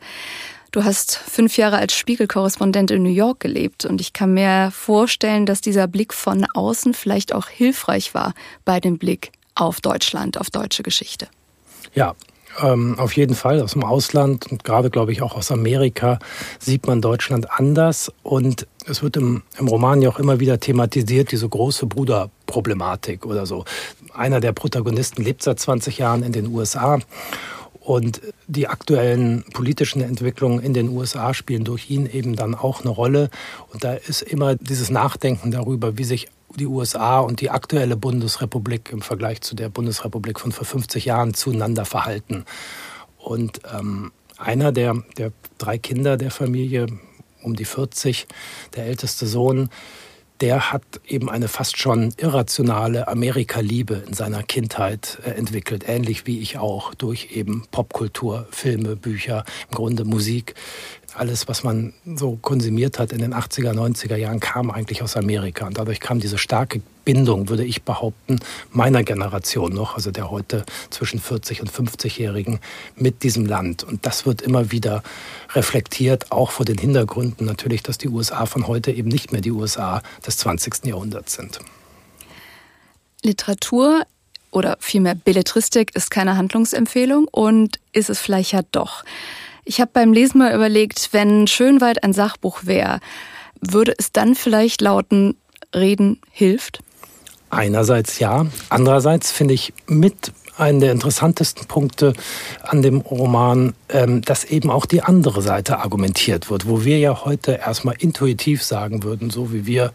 Du 0.72 0.84
hast 0.84 1.16
fünf 1.16 1.58
Jahre 1.58 1.78
als 1.78 1.94
Spiegelkorrespondent 1.94 2.92
in 2.92 3.04
New 3.04 3.10
York 3.10 3.40
gelebt 3.40 3.86
und 3.86 4.02
ich 4.02 4.14
kann 4.14 4.34
mir 4.34 4.70
vorstellen, 4.72 5.46
dass 5.46 5.62
dieser 5.62 5.88
Blick 5.88 6.14
von 6.14 6.46
außen 6.54 6.94
vielleicht 6.94 7.34
auch 7.34 7.48
hilfreich 7.48 8.14
war 8.14 8.34
bei 8.66 8.80
dem 8.80 8.98
Blick 8.98 9.32
auf 9.56 9.80
Deutschland, 9.80 10.40
auf 10.40 10.50
deutsche 10.50 10.84
Geschichte. 10.84 11.28
Ja, 11.96 12.16
ähm, 12.62 12.98
auf 12.98 13.14
jeden 13.16 13.36
Fall 13.36 13.62
aus 13.62 13.74
dem 13.74 13.84
Ausland 13.84 14.52
und 14.52 14.64
gerade, 14.64 14.90
glaube 14.90 15.12
ich, 15.12 15.22
auch 15.22 15.36
aus 15.36 15.52
Amerika 15.52 16.20
sieht 16.60 16.88
man 16.88 17.02
Deutschland 17.02 17.52
anders. 17.52 18.12
Und 18.24 18.68
es 18.86 19.04
wird 19.04 19.18
im, 19.18 19.44
im 19.60 19.68
Roman 19.68 20.02
ja 20.02 20.10
auch 20.10 20.20
immer 20.20 20.40
wieder 20.40 20.60
thematisiert, 20.60 21.32
diese 21.32 21.48
große 21.48 21.86
Bruderproblematik 21.86 23.26
oder 23.26 23.46
so. 23.46 23.66
Einer 24.14 24.40
der 24.40 24.54
Protagonisten 24.54 25.24
lebt 25.24 25.44
seit 25.44 25.60
20 25.60 25.98
Jahren 26.00 26.24
in 26.24 26.32
den 26.32 26.48
USA. 26.48 27.00
Und 27.88 28.20
die 28.48 28.68
aktuellen 28.68 29.46
politischen 29.54 30.02
Entwicklungen 30.02 30.60
in 30.60 30.74
den 30.74 30.90
USA 30.90 31.34
spielen 31.34 31.64
durch 31.64 31.90
ihn 31.90 32.06
eben 32.06 32.36
dann 32.36 32.54
auch 32.54 32.82
eine 32.82 32.90
Rolle. 32.90 33.30
Und 33.72 33.86
da 33.86 33.94
ist 33.94 34.24
immer 34.24 34.56
dieses 34.56 34.90
Nachdenken 34.90 35.52
darüber, 35.52 35.98
wie 35.98 36.04
sich 36.04 36.28
die 36.58 36.66
USA 36.66 37.22
und 37.22 37.40
die 37.40 37.50
aktuelle 37.50 37.96
Bundesrepublik 37.96 38.92
im 38.92 39.02
Vergleich 39.02 39.40
zu 39.40 39.56
der 39.56 39.70
Bundesrepublik 39.70 40.38
von 40.42 40.52
vor 40.52 40.66
50 40.66 41.06
Jahren 41.06 41.34
zueinander 41.34 41.86
verhalten. 41.86 42.44
Und 43.20 43.62
ähm, 43.74 44.12
einer 44.38 44.74
der, 44.74 45.02
der 45.18 45.32
drei 45.58 45.78
Kinder 45.78 46.18
der 46.18 46.32
Familie, 46.32 46.88
um 47.42 47.56
die 47.56 47.64
40, 47.64 48.28
der 48.76 48.88
älteste 48.88 49.28
Sohn, 49.28 49.70
der 50.42 50.72
hat 50.72 50.84
eben 51.08 51.30
eine 51.30 51.48
fast 51.48 51.78
schon 51.78 52.14
irrationale 52.18 53.08
Amerika-Liebe 53.08 54.04
in 54.08 54.14
seiner 54.14 54.44
Kindheit 54.44 55.20
äh, 55.26 55.32
entwickelt, 55.32 55.86
ähnlich 55.88 56.28
wie 56.28 56.40
ich 56.40 56.58
auch, 56.58 56.94
durch 56.94 57.30
eben 57.32 57.64
Popkultur, 57.72 58.48
Filme, 58.52 58.96
Bücher, 58.96 59.46
im 59.70 59.76
Grunde 59.76 60.06
Musik 60.06 60.56
alles, 61.18 61.48
was 61.48 61.64
man 61.64 61.94
so 62.06 62.38
konsumiert 62.42 63.00
hat 63.00 63.12
in 63.12 63.20
den 63.20 63.34
80er, 63.34 63.74
90er 63.74 64.16
Jahren, 64.16 64.40
kam 64.40 64.72
eigentlich 64.72 65.02
aus 65.02 65.18
Amerika. 65.18 65.66
Und 65.66 65.78
dadurch 65.78 66.00
kam 66.00 66.20
diese 66.20 66.38
starke 66.38 66.82
Bindung, 67.06 67.50
würde 67.50 67.66
ich 67.66 67.84
behaupten, 67.84 68.40
meiner 68.72 69.04
Generation 69.04 69.74
noch, 69.74 69.96
also 69.96 70.12
der 70.12 70.30
heute 70.30 70.66
zwischen 70.90 71.20
40 71.20 71.62
und 71.62 71.72
50-Jährigen, 71.72 72.60
mit 72.96 73.24
diesem 73.24 73.46
Land. 73.46 73.84
Und 73.84 74.06
das 74.06 74.26
wird 74.26 74.42
immer 74.42 74.72
wieder 74.72 75.04
reflektiert, 75.54 76.32
auch 76.32 76.52
vor 76.52 76.66
den 76.66 76.78
Hintergründen 76.78 77.46
natürlich, 77.46 77.82
dass 77.82 77.98
die 77.98 78.10
USA 78.10 78.46
von 78.46 78.68
heute 78.68 78.92
eben 78.92 79.10
nicht 79.10 79.32
mehr 79.32 79.42
die 79.42 79.52
USA 79.52 80.02
des 80.26 80.38
20. 80.38 80.86
Jahrhunderts 80.86 81.34
sind. 81.34 81.60
Literatur 83.24 84.04
oder 84.52 84.78
vielmehr 84.80 85.16
Belletristik 85.16 85.96
ist 85.96 86.12
keine 86.12 86.38
Handlungsempfehlung 86.38 87.28
und 87.32 87.80
ist 87.92 88.10
es 88.10 88.20
vielleicht 88.20 88.52
ja 88.54 88.62
doch. 88.72 89.04
Ich 89.70 89.82
habe 89.82 89.92
beim 89.94 90.14
Lesen 90.14 90.38
mal 90.38 90.56
überlegt, 90.56 91.10
wenn 91.12 91.46
Schönwald 91.46 92.02
ein 92.02 92.14
Sachbuch 92.14 92.60
wäre, 92.64 93.02
würde 93.60 93.94
es 93.98 94.14
dann 94.14 94.34
vielleicht 94.34 94.80
lauten, 94.80 95.36
Reden 95.76 96.22
hilft? 96.32 96.80
Einerseits 97.50 98.18
ja, 98.20 98.46
andererseits 98.70 99.30
finde 99.30 99.56
ich 99.56 99.74
mit 99.86 100.32
einen 100.58 100.80
der 100.80 100.94
interessantesten 100.94 101.68
Punkte 101.68 102.14
an 102.64 102.82
dem 102.82 103.02
Roman, 103.02 103.74
ähm, 103.90 104.22
dass 104.22 104.46
eben 104.46 104.72
auch 104.72 104.86
die 104.86 105.04
andere 105.04 105.42
Seite 105.42 105.80
argumentiert 105.80 106.50
wird, 106.50 106.66
wo 106.66 106.86
wir 106.86 106.98
ja 107.00 107.26
heute 107.26 107.52
erstmal 107.52 107.96
intuitiv 108.00 108.64
sagen 108.64 109.04
würden, 109.04 109.30
so 109.30 109.52
wie 109.52 109.66
wir 109.66 109.92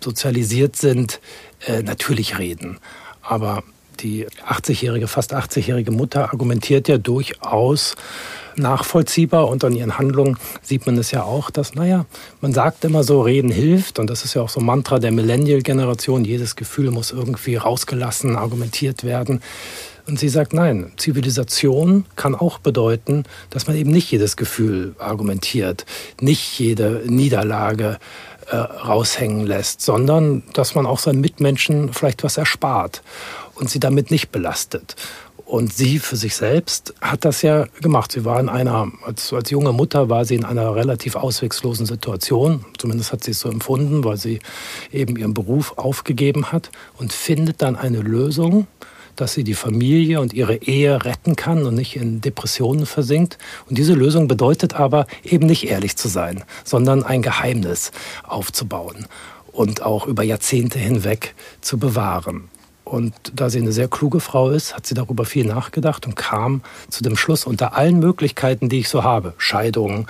sozialisiert 0.00 0.74
sind, 0.74 1.20
äh, 1.64 1.82
natürlich 1.82 2.38
reden. 2.38 2.80
Aber 3.22 3.62
die 4.00 4.26
80-jährige, 4.26 5.08
fast 5.08 5.34
80-jährige 5.34 5.90
Mutter 5.90 6.32
argumentiert 6.32 6.88
ja 6.88 6.98
durchaus 6.98 7.96
nachvollziehbar 8.56 9.48
und 9.48 9.64
an 9.64 9.74
ihren 9.74 9.98
Handlungen 9.98 10.36
sieht 10.62 10.86
man 10.86 10.96
es 10.98 11.10
ja 11.10 11.22
auch, 11.22 11.50
dass, 11.50 11.74
naja, 11.74 12.06
man 12.40 12.52
sagt 12.52 12.84
immer 12.84 13.04
so, 13.04 13.20
reden 13.20 13.50
hilft 13.50 13.98
und 13.98 14.08
das 14.08 14.24
ist 14.24 14.34
ja 14.34 14.42
auch 14.42 14.48
so 14.48 14.60
ein 14.60 14.66
Mantra 14.66 14.98
der 14.98 15.12
Millennial-Generation, 15.12 16.24
jedes 16.24 16.56
Gefühl 16.56 16.90
muss 16.90 17.10
irgendwie 17.10 17.56
rausgelassen, 17.56 18.36
argumentiert 18.36 19.04
werden. 19.04 19.42
Und 20.08 20.20
sie 20.20 20.28
sagt, 20.28 20.52
nein, 20.52 20.92
Zivilisation 20.96 22.04
kann 22.14 22.36
auch 22.36 22.58
bedeuten, 22.58 23.24
dass 23.50 23.66
man 23.66 23.76
eben 23.76 23.90
nicht 23.90 24.10
jedes 24.10 24.36
Gefühl 24.36 24.94
argumentiert, 24.98 25.84
nicht 26.20 26.58
jede 26.60 27.02
Niederlage 27.06 27.98
äh, 28.48 28.56
raushängen 28.56 29.44
lässt, 29.44 29.80
sondern 29.80 30.44
dass 30.52 30.76
man 30.76 30.86
auch 30.86 31.00
seinen 31.00 31.20
Mitmenschen 31.20 31.92
vielleicht 31.92 32.22
was 32.22 32.36
erspart 32.36 33.02
und 33.56 33.70
sie 33.70 33.80
damit 33.80 34.10
nicht 34.10 34.30
belastet. 34.30 34.96
Und 35.46 35.72
sie 35.72 36.00
für 36.00 36.16
sich 36.16 36.34
selbst 36.34 36.92
hat 37.00 37.24
das 37.24 37.42
ja 37.42 37.66
gemacht. 37.80 38.10
Sie 38.10 38.24
war 38.24 38.40
in 38.40 38.48
einer, 38.48 38.90
als, 39.04 39.32
als 39.32 39.50
junge 39.50 39.72
Mutter 39.72 40.08
war 40.10 40.24
sie 40.24 40.34
in 40.34 40.44
einer 40.44 40.74
relativ 40.74 41.14
auswegslosen 41.14 41.86
Situation. 41.86 42.64
Zumindest 42.78 43.12
hat 43.12 43.22
sie 43.22 43.30
es 43.30 43.38
so 43.38 43.48
empfunden, 43.48 44.02
weil 44.02 44.16
sie 44.16 44.40
eben 44.90 45.16
ihren 45.16 45.34
Beruf 45.34 45.78
aufgegeben 45.78 46.50
hat 46.50 46.72
und 46.98 47.12
findet 47.12 47.62
dann 47.62 47.76
eine 47.76 48.00
Lösung, 48.00 48.66
dass 49.14 49.34
sie 49.34 49.44
die 49.44 49.54
Familie 49.54 50.20
und 50.20 50.34
ihre 50.34 50.56
Ehe 50.56 51.04
retten 51.04 51.36
kann 51.36 51.64
und 51.64 51.76
nicht 51.76 51.94
in 51.94 52.20
Depressionen 52.20 52.84
versinkt. 52.84 53.38
Und 53.68 53.78
diese 53.78 53.94
Lösung 53.94 54.26
bedeutet 54.26 54.74
aber 54.74 55.06
eben 55.22 55.46
nicht 55.46 55.68
ehrlich 55.68 55.96
zu 55.96 56.08
sein, 56.08 56.42
sondern 56.64 57.04
ein 57.04 57.22
Geheimnis 57.22 57.92
aufzubauen 58.24 59.06
und 59.52 59.82
auch 59.82 60.08
über 60.08 60.24
Jahrzehnte 60.24 60.80
hinweg 60.80 61.36
zu 61.60 61.78
bewahren. 61.78 62.48
Und 62.86 63.14
da 63.34 63.50
sie 63.50 63.58
eine 63.58 63.72
sehr 63.72 63.88
kluge 63.88 64.20
Frau 64.20 64.50
ist, 64.50 64.76
hat 64.76 64.86
sie 64.86 64.94
darüber 64.94 65.24
viel 65.24 65.44
nachgedacht 65.44 66.06
und 66.06 66.14
kam 66.14 66.62
zu 66.88 67.02
dem 67.02 67.16
Schluss, 67.16 67.44
unter 67.44 67.76
allen 67.76 67.98
Möglichkeiten, 67.98 68.68
die 68.68 68.78
ich 68.78 68.88
so 68.88 69.02
habe, 69.02 69.34
Scheidung, 69.38 70.06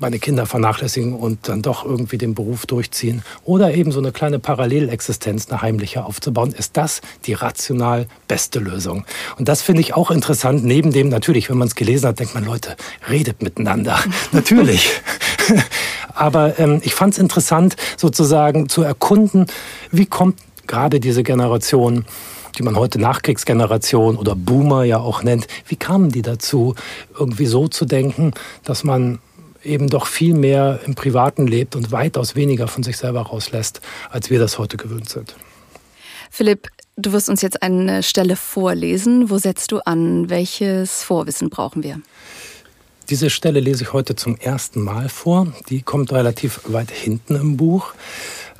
meine 0.00 0.18
Kinder 0.18 0.46
vernachlässigen 0.46 1.12
und 1.12 1.48
dann 1.50 1.60
doch 1.60 1.84
irgendwie 1.84 2.16
den 2.16 2.34
Beruf 2.34 2.64
durchziehen 2.64 3.22
oder 3.44 3.74
eben 3.74 3.92
so 3.92 3.98
eine 3.98 4.12
kleine 4.12 4.38
Parallelexistenz, 4.38 5.50
eine 5.50 5.60
heimliche 5.60 6.06
aufzubauen, 6.06 6.54
ist 6.56 6.78
das 6.78 7.02
die 7.26 7.34
rational 7.34 8.06
beste 8.26 8.58
Lösung. 8.58 9.04
Und 9.38 9.48
das 9.48 9.60
finde 9.60 9.82
ich 9.82 9.94
auch 9.94 10.10
interessant. 10.10 10.64
Neben 10.64 10.92
dem 10.92 11.10
natürlich, 11.10 11.50
wenn 11.50 11.58
man 11.58 11.68
es 11.68 11.74
gelesen 11.74 12.08
hat, 12.08 12.20
denkt 12.20 12.34
man, 12.34 12.44
Leute, 12.44 12.76
redet 13.10 13.42
miteinander. 13.42 13.98
natürlich. 14.32 14.90
Aber 16.14 16.58
ähm, 16.58 16.80
ich 16.82 16.94
fand 16.94 17.12
es 17.12 17.18
interessant, 17.18 17.76
sozusagen 17.98 18.70
zu 18.70 18.82
erkunden, 18.82 19.46
wie 19.90 20.06
kommt 20.06 20.36
gerade 20.68 21.00
diese 21.00 21.24
Generation, 21.24 22.04
die 22.56 22.62
man 22.62 22.76
heute 22.76 23.00
Nachkriegsgeneration 23.00 24.16
oder 24.16 24.36
Boomer 24.36 24.84
ja 24.84 24.98
auch 24.98 25.22
nennt, 25.22 25.48
wie 25.66 25.76
kamen 25.76 26.10
die 26.10 26.22
dazu, 26.22 26.74
irgendwie 27.18 27.46
so 27.46 27.66
zu 27.66 27.84
denken, 27.84 28.32
dass 28.64 28.84
man 28.84 29.18
eben 29.64 29.88
doch 29.88 30.06
viel 30.06 30.34
mehr 30.34 30.80
im 30.86 30.94
Privaten 30.94 31.46
lebt 31.46 31.74
und 31.74 31.90
weitaus 31.90 32.36
weniger 32.36 32.68
von 32.68 32.82
sich 32.82 32.96
selber 32.96 33.22
rauslässt, 33.22 33.80
als 34.10 34.30
wir 34.30 34.38
das 34.38 34.58
heute 34.58 34.76
gewöhnt 34.76 35.08
sind. 35.08 35.34
Philipp, 36.30 36.68
du 36.96 37.12
wirst 37.12 37.28
uns 37.28 37.42
jetzt 37.42 37.62
eine 37.62 38.02
Stelle 38.02 38.36
vorlesen. 38.36 39.30
Wo 39.30 39.38
setzt 39.38 39.72
du 39.72 39.78
an? 39.78 40.30
Welches 40.30 41.02
Vorwissen 41.02 41.50
brauchen 41.50 41.82
wir? 41.82 42.00
Diese 43.08 43.30
Stelle 43.30 43.60
lese 43.60 43.84
ich 43.84 43.92
heute 43.94 44.16
zum 44.16 44.36
ersten 44.36 44.82
Mal 44.82 45.08
vor. 45.08 45.46
Die 45.70 45.80
kommt 45.80 46.12
relativ 46.12 46.60
weit 46.66 46.90
hinten 46.90 47.36
im 47.36 47.56
Buch. 47.56 47.94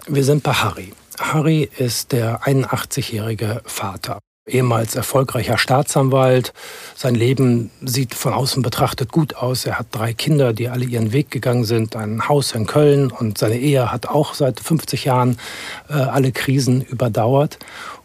Wir 0.07 0.25
sind 0.25 0.43
bei 0.43 0.53
Harry. 0.53 0.93
Harry 1.21 1.69
ist 1.79 2.13
der 2.13 2.43
81-jährige 2.43 3.63
Vater, 3.65 4.19
ehemals 4.47 4.95
erfolgreicher 4.95 5.59
Staatsanwalt. 5.59 6.53
Sein 6.97 7.15
Leben 7.15 7.71
sieht 7.83 8.15
von 8.15 8.33
außen 8.33 8.63
betrachtet 8.63 9.13
gut 9.13 9.35
aus. 9.35 9.67
Er 9.67 9.79
hat 9.79 9.89
drei 9.91 10.15
Kinder, 10.15 10.53
die 10.53 10.69
alle 10.69 10.85
ihren 10.85 11.13
Weg 11.13 11.31
gegangen 11.31 11.65
sind, 11.65 11.97
ein 11.97 12.29
Haus 12.29 12.53
in 12.53 12.67
Köln 12.67 13.11
und 13.11 13.39
seine 13.39 13.59
Ehe 13.59 13.93
hat 13.93 14.07
auch 14.07 14.35
seit 14.35 14.61
50 14.61 15.05
Jahren 15.05 15.39
äh, 15.89 15.95
alle 15.95 16.33
Krisen 16.33 16.83
überdauert. 16.83 17.59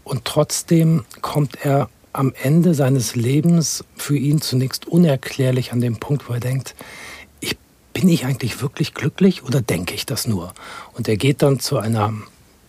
Und 0.03 0.25
trotzdem 0.25 1.05
kommt 1.21 1.63
er 1.63 1.89
am 2.11 2.33
Ende 2.41 2.73
seines 2.73 3.15
Lebens 3.15 3.83
für 3.95 4.17
ihn 4.17 4.41
zunächst 4.41 4.87
unerklärlich 4.87 5.71
an 5.71 5.81
den 5.81 5.97
Punkt, 5.97 6.29
wo 6.29 6.33
er 6.33 6.39
denkt, 6.39 6.75
bin 7.93 8.09
ich 8.09 8.25
eigentlich 8.25 8.61
wirklich 8.61 8.93
glücklich 8.93 9.43
oder 9.43 9.61
denke 9.61 9.93
ich 9.93 10.05
das 10.05 10.27
nur? 10.27 10.53
Und 10.93 11.07
er 11.07 11.15
geht 11.15 11.41
dann 11.41 11.59
zu 11.59 11.77
einer 11.77 12.11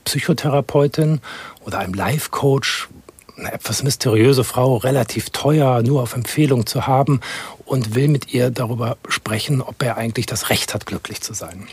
Psychotherapeutin 0.05 1.21
oder 1.65 1.79
einem 1.79 1.95
Life-Coach, 1.95 2.89
eine 3.37 3.53
etwas 3.53 3.83
mysteriöse 3.83 4.45
Frau, 4.45 4.77
relativ 4.77 5.31
teuer, 5.31 5.83
nur 5.83 6.03
auf 6.03 6.15
Empfehlung 6.15 6.67
zu 6.67 6.87
haben 6.87 7.21
und 7.65 7.95
will 7.95 8.09
mit 8.09 8.33
ihr 8.33 8.51
darüber 8.51 8.97
sprechen, 9.09 9.61
ob 9.61 9.83
er 9.83 9.97
eigentlich 9.97 10.27
das 10.27 10.51
Recht 10.51 10.75
hat, 10.75 10.87
glücklich 10.87 11.21
zu 11.21 11.35
sein. 11.35 11.67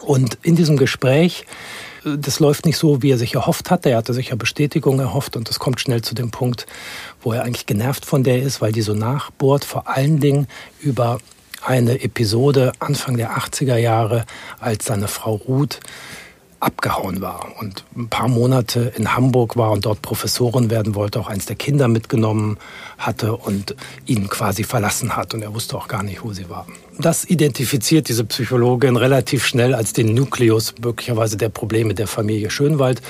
Und 0.00 0.38
in 0.42 0.56
diesem 0.56 0.76
Gespräch, 0.76 1.44
das 2.04 2.40
läuft 2.40 2.64
nicht 2.64 2.78
so, 2.78 3.02
wie 3.02 3.10
er 3.10 3.18
sich 3.18 3.34
erhofft 3.34 3.70
hatte. 3.70 3.90
Er 3.90 3.98
hatte 3.98 4.14
sich 4.14 4.28
ja 4.28 4.36
Bestätigung 4.36 5.00
erhofft 5.00 5.36
und 5.36 5.50
es 5.50 5.58
kommt 5.58 5.80
schnell 5.80 6.02
zu 6.02 6.14
dem 6.14 6.30
Punkt, 6.30 6.66
wo 7.20 7.32
er 7.32 7.42
eigentlich 7.42 7.66
genervt 7.66 8.06
von 8.06 8.22
der 8.22 8.42
ist, 8.42 8.60
weil 8.60 8.72
die 8.72 8.82
so 8.82 8.94
nachbohrt, 8.94 9.64
vor 9.64 9.88
allen 9.88 10.20
Dingen 10.20 10.46
über 10.80 11.18
eine 11.64 12.00
Episode 12.02 12.72
Anfang 12.78 13.16
der 13.16 13.36
80er 13.36 13.76
Jahre, 13.76 14.24
als 14.60 14.84
seine 14.84 15.08
Frau 15.08 15.34
Ruth 15.34 15.80
abgehauen 16.60 17.20
war 17.20 17.46
und 17.60 17.84
ein 17.96 18.08
paar 18.08 18.28
Monate 18.28 18.92
in 18.96 19.14
Hamburg 19.14 19.56
war 19.56 19.70
und 19.70 19.86
dort 19.86 20.02
Professorin 20.02 20.70
werden 20.70 20.94
wollte, 20.94 21.20
auch 21.20 21.28
eins 21.28 21.46
der 21.46 21.56
Kinder 21.56 21.86
mitgenommen 21.86 22.58
hatte 22.98 23.36
und 23.36 23.76
ihn 24.06 24.28
quasi 24.28 24.64
verlassen 24.64 25.16
hat 25.16 25.34
und 25.34 25.42
er 25.42 25.54
wusste 25.54 25.76
auch 25.76 25.86
gar 25.86 26.02
nicht, 26.02 26.24
wo 26.24 26.32
sie 26.32 26.50
war. 26.50 26.66
Das 26.98 27.24
identifiziert 27.24 28.08
diese 28.08 28.24
Psychologin 28.24 28.96
relativ 28.96 29.46
schnell 29.46 29.74
als 29.74 29.92
den 29.92 30.14
Nukleus 30.14 30.74
möglicherweise 30.82 31.36
der 31.36 31.48
Probleme 31.48 31.94
der 31.94 32.08
Familie 32.08 32.50
Schönwald 32.50 33.02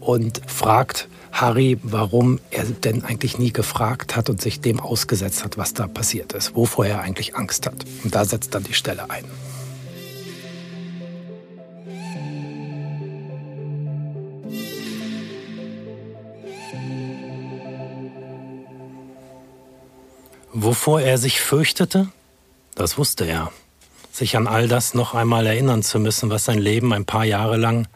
und 0.00 0.40
fragt 0.48 1.08
Harry, 1.32 1.78
warum 1.82 2.40
er 2.50 2.64
denn 2.64 3.04
eigentlich 3.04 3.38
nie 3.38 3.52
gefragt 3.52 4.16
hat 4.16 4.28
und 4.30 4.42
sich 4.42 4.60
dem 4.60 4.80
ausgesetzt 4.80 5.44
hat, 5.44 5.56
was 5.56 5.74
da 5.74 5.86
passiert 5.86 6.32
ist, 6.32 6.56
wovor 6.56 6.86
er 6.86 7.02
eigentlich 7.02 7.36
Angst 7.36 7.66
hat. 7.66 7.84
Und 8.02 8.14
da 8.14 8.24
setzt 8.24 8.54
dann 8.54 8.64
die 8.64 8.74
Stelle 8.74 9.08
ein. 9.10 9.24
Wovor 20.62 21.00
er 21.00 21.16
sich 21.16 21.40
fürchtete? 21.40 22.08
Das 22.74 22.98
wusste 22.98 23.24
er. 23.24 23.50
Sich 24.12 24.36
an 24.36 24.46
all 24.46 24.68
das 24.68 24.92
noch 24.92 25.14
einmal 25.14 25.46
erinnern 25.46 25.82
zu 25.82 25.98
müssen, 25.98 26.28
was 26.28 26.44
sein 26.44 26.58
Leben 26.58 26.92
ein 26.92 27.06
paar 27.06 27.24
Jahre 27.24 27.56
lang 27.56 27.88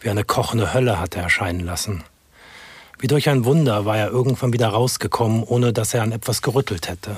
wie 0.00 0.10
eine 0.10 0.22
kochende 0.22 0.74
Hölle 0.74 1.00
hatte 1.00 1.18
erscheinen 1.18 1.60
lassen. 1.60 2.04
Wie 2.98 3.06
durch 3.06 3.30
ein 3.30 3.46
Wunder 3.46 3.86
war 3.86 3.96
er 3.96 4.10
irgendwann 4.10 4.52
wieder 4.52 4.68
rausgekommen, 4.68 5.44
ohne 5.44 5.72
dass 5.72 5.94
er 5.94 6.02
an 6.02 6.12
etwas 6.12 6.42
gerüttelt 6.42 6.88
hätte. 6.90 7.16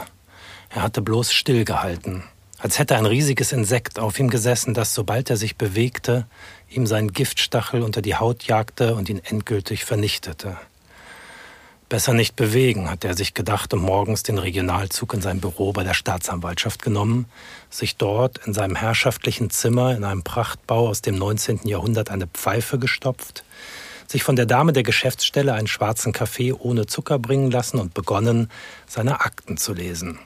Er 0.71 0.82
hatte 0.82 1.02
bloß 1.02 1.32
stillgehalten, 1.32 2.23
als 2.59 2.78
hätte 2.78 2.94
ein 2.94 3.06
riesiges 3.06 3.50
Insekt 3.50 3.99
auf 3.99 4.21
ihm 4.21 4.30
gesessen, 4.30 4.73
das, 4.73 4.94
sobald 4.94 5.30
er 5.30 5.37
sich 5.37 5.56
bewegte, 5.56 6.28
ihm 6.68 6.87
seinen 6.87 7.12
Giftstachel 7.12 7.82
unter 7.82 8.02
die 8.02 8.14
Haut 8.14 8.44
jagte 8.44 8.94
und 8.94 9.09
ihn 9.09 9.18
endgültig 9.18 9.85
vernichtete. 9.85 10.59
Besser 11.93 12.15
nicht 12.15 12.37
bewegen, 12.37 12.89
hat 12.89 13.05
er 13.05 13.15
sich 13.15 13.35
gedacht 13.35 13.75
und 13.75 13.83
morgens 13.83 14.23
den 14.23 14.39
Regionalzug 14.39 15.13
in 15.13 15.21
sein 15.21 15.41
Büro 15.41 15.73
bei 15.73 15.85
der 15.85 15.93
Staatsanwaltschaft 15.93 16.81
genommen, 16.81 17.27
sich 17.69 17.99
dort 17.99 18.39
in 18.47 18.55
seinem 18.55 18.77
herrschaftlichen 18.77 19.51
Zimmer 19.51 19.95
in 19.95 20.03
einem 20.03 20.23
Prachtbau 20.23 20.89
aus 20.89 21.03
dem 21.03 21.17
19. 21.17 21.69
Jahrhundert 21.69 22.11
eine 22.11 22.29
Pfeife 22.29 22.79
gestopft, 22.79 23.45
sich 24.07 24.23
von 24.23 24.37
der 24.37 24.47
Dame 24.47 24.73
der 24.73 24.85
Geschäftsstelle 24.85 25.53
einen 25.53 25.67
schwarzen 25.67 26.15
Kaffee 26.15 26.55
ohne 26.55 26.87
Zucker 26.87 27.19
bringen 27.19 27.51
lassen 27.51 27.79
und 27.79 27.93
begonnen, 27.93 28.49
seine 28.87 29.21
Akten 29.21 29.59
zu 29.59 29.75
lesen. 29.75 30.19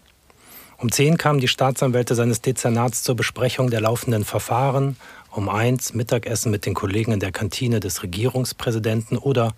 Um 0.78 0.92
zehn 0.92 1.18
kamen 1.18 1.40
die 1.40 1.48
Staatsanwälte 1.48 2.14
seines 2.14 2.42
Dezernats 2.42 3.02
zur 3.02 3.16
Besprechung 3.16 3.70
der 3.70 3.80
laufenden 3.80 4.24
Verfahren, 4.24 4.96
um 5.32 5.48
eins 5.48 5.94
Mittagessen 5.94 6.52
mit 6.52 6.64
den 6.64 6.74
Kollegen 6.74 7.10
in 7.10 7.18
der 7.18 7.32
Kantine 7.32 7.80
des 7.80 8.04
Regierungspräsidenten 8.04 9.18
oder 9.18 9.52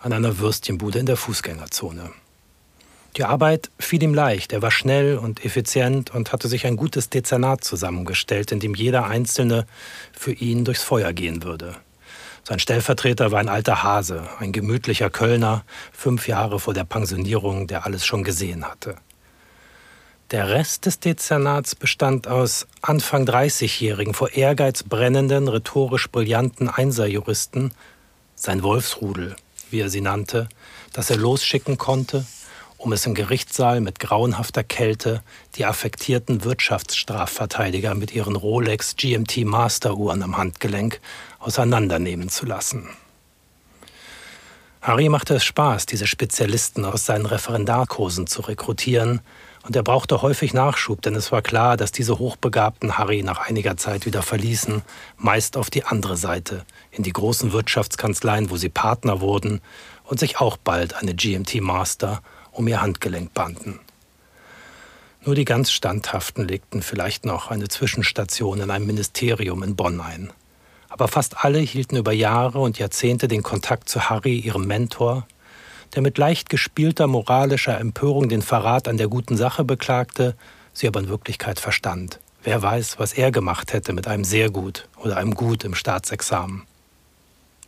an 0.00 0.12
einer 0.12 0.38
Würstchenbude 0.38 0.98
in 0.98 1.06
der 1.06 1.16
Fußgängerzone. 1.16 2.10
Die 3.16 3.24
Arbeit 3.24 3.70
fiel 3.78 4.02
ihm 4.02 4.14
leicht, 4.14 4.52
er 4.52 4.62
war 4.62 4.70
schnell 4.70 5.18
und 5.18 5.44
effizient 5.44 6.14
und 6.14 6.32
hatte 6.32 6.46
sich 6.46 6.66
ein 6.66 6.76
gutes 6.76 7.10
Dezernat 7.10 7.64
zusammengestellt, 7.64 8.52
in 8.52 8.60
dem 8.60 8.74
jeder 8.74 9.06
Einzelne 9.06 9.66
für 10.12 10.32
ihn 10.32 10.64
durchs 10.64 10.84
Feuer 10.84 11.12
gehen 11.12 11.42
würde. 11.42 11.74
Sein 12.44 12.60
Stellvertreter 12.60 13.32
war 13.32 13.40
ein 13.40 13.48
alter 13.48 13.82
Hase, 13.82 14.28
ein 14.38 14.52
gemütlicher 14.52 15.10
Kölner, 15.10 15.64
fünf 15.92 16.28
Jahre 16.28 16.60
vor 16.60 16.74
der 16.74 16.84
Pensionierung, 16.84 17.66
der 17.66 17.84
alles 17.84 18.06
schon 18.06 18.22
gesehen 18.22 18.64
hatte. 18.64 18.96
Der 20.30 20.50
Rest 20.50 20.86
des 20.86 21.00
Dezernats 21.00 21.74
bestand 21.74 22.28
aus 22.28 22.66
Anfang 22.82 23.24
30-jährigen, 23.24 24.14
vor 24.14 24.30
Ehrgeiz 24.30 24.82
brennenden, 24.82 25.48
rhetorisch 25.48 26.08
brillanten 26.08 26.68
Einserjuristen, 26.68 27.72
sein 28.34 28.62
Wolfsrudel– 28.62 29.34
wie 29.70 29.80
er 29.80 29.90
sie 29.90 30.00
nannte, 30.00 30.48
das 30.92 31.10
er 31.10 31.16
losschicken 31.16 31.78
konnte, 31.78 32.26
um 32.76 32.92
es 32.92 33.06
im 33.06 33.14
Gerichtssaal 33.14 33.80
mit 33.80 33.98
grauenhafter 33.98 34.62
Kälte 34.62 35.22
die 35.56 35.64
affektierten 35.64 36.44
Wirtschaftsstrafverteidiger 36.44 37.94
mit 37.94 38.12
ihren 38.12 38.36
Rolex 38.36 38.96
GMT 38.96 39.44
Masteruhren 39.44 40.22
am 40.22 40.36
Handgelenk 40.36 41.00
auseinandernehmen 41.40 42.28
zu 42.28 42.46
lassen. 42.46 42.88
Harry 44.80 45.08
machte 45.08 45.34
es 45.34 45.44
Spaß, 45.44 45.86
diese 45.86 46.06
Spezialisten 46.06 46.84
aus 46.84 47.04
seinen 47.04 47.26
Referendarkursen 47.26 48.28
zu 48.28 48.42
rekrutieren, 48.42 49.20
und 49.68 49.76
er 49.76 49.82
brauchte 49.82 50.22
häufig 50.22 50.54
Nachschub, 50.54 51.02
denn 51.02 51.14
es 51.14 51.30
war 51.30 51.42
klar, 51.42 51.76
dass 51.76 51.92
diese 51.92 52.18
Hochbegabten 52.18 52.96
Harry 52.96 53.22
nach 53.22 53.46
einiger 53.46 53.76
Zeit 53.76 54.06
wieder 54.06 54.22
verließen, 54.22 54.80
meist 55.18 55.58
auf 55.58 55.68
die 55.68 55.84
andere 55.84 56.16
Seite, 56.16 56.64
in 56.90 57.02
die 57.02 57.12
großen 57.12 57.52
Wirtschaftskanzleien, 57.52 58.48
wo 58.48 58.56
sie 58.56 58.70
Partner 58.70 59.20
wurden 59.20 59.60
und 60.04 60.18
sich 60.18 60.40
auch 60.40 60.56
bald 60.56 60.94
eine 60.94 61.14
GMT 61.14 61.60
Master 61.60 62.22
um 62.50 62.66
ihr 62.66 62.80
Handgelenk 62.80 63.34
banden. 63.34 63.78
Nur 65.26 65.34
die 65.34 65.44
ganz 65.44 65.70
Standhaften 65.70 66.48
legten 66.48 66.80
vielleicht 66.80 67.26
noch 67.26 67.50
eine 67.50 67.68
Zwischenstation 67.68 68.60
in 68.60 68.70
einem 68.70 68.86
Ministerium 68.86 69.62
in 69.62 69.76
Bonn 69.76 70.00
ein. 70.00 70.32
Aber 70.88 71.08
fast 71.08 71.44
alle 71.44 71.58
hielten 71.58 71.96
über 71.96 72.12
Jahre 72.12 72.60
und 72.60 72.78
Jahrzehnte 72.78 73.28
den 73.28 73.42
Kontakt 73.42 73.90
zu 73.90 74.08
Harry, 74.08 74.38
ihrem 74.38 74.66
Mentor, 74.66 75.26
der 75.94 76.02
mit 76.02 76.18
leicht 76.18 76.48
gespielter 76.50 77.06
moralischer 77.06 77.78
Empörung 77.78 78.28
den 78.28 78.42
Verrat 78.42 78.88
an 78.88 78.96
der 78.96 79.08
guten 79.08 79.36
Sache 79.36 79.64
beklagte, 79.64 80.36
sie 80.72 80.86
aber 80.86 81.00
in 81.00 81.08
Wirklichkeit 81.08 81.60
verstand. 81.60 82.20
Wer 82.42 82.62
weiß, 82.62 82.98
was 82.98 83.12
er 83.12 83.30
gemacht 83.30 83.72
hätte 83.72 83.92
mit 83.92 84.06
einem 84.06 84.24
sehr 84.24 84.50
gut 84.50 84.88
oder 84.96 85.16
einem 85.16 85.34
gut 85.34 85.64
im 85.64 85.74
Staatsexamen. 85.74 86.62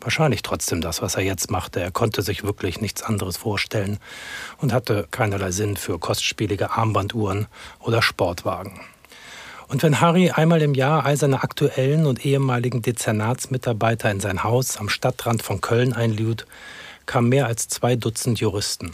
Wahrscheinlich 0.00 0.42
trotzdem 0.42 0.80
das, 0.80 1.02
was 1.02 1.16
er 1.16 1.22
jetzt 1.22 1.50
machte. 1.50 1.80
Er 1.80 1.90
konnte 1.90 2.22
sich 2.22 2.42
wirklich 2.42 2.80
nichts 2.80 3.02
anderes 3.02 3.36
vorstellen 3.36 3.98
und 4.58 4.72
hatte 4.72 5.06
keinerlei 5.10 5.50
Sinn 5.50 5.76
für 5.76 5.98
kostspielige 5.98 6.70
Armbanduhren 6.70 7.46
oder 7.80 8.00
Sportwagen. 8.00 8.80
Und 9.68 9.82
wenn 9.82 10.00
Harry 10.00 10.30
einmal 10.30 10.62
im 10.62 10.74
Jahr 10.74 11.04
all 11.04 11.16
seine 11.16 11.42
aktuellen 11.42 12.06
und 12.06 12.24
ehemaligen 12.24 12.82
Dezernatsmitarbeiter 12.82 14.10
in 14.10 14.20
sein 14.20 14.42
Haus 14.42 14.78
am 14.78 14.88
Stadtrand 14.88 15.42
von 15.42 15.60
Köln 15.60 15.92
einlud, 15.92 16.46
kamen 17.10 17.28
mehr 17.28 17.46
als 17.46 17.66
zwei 17.66 17.96
Dutzend 17.96 18.38
Juristen. 18.38 18.92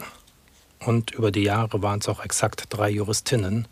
Und 0.80 1.10
über 1.10 1.30
die 1.30 1.42
Jahre 1.42 1.82
waren 1.82 1.98
es 1.98 2.08
auch 2.08 2.24
exakt 2.24 2.64
drei 2.70 2.88
Juristinnen, 2.88 3.68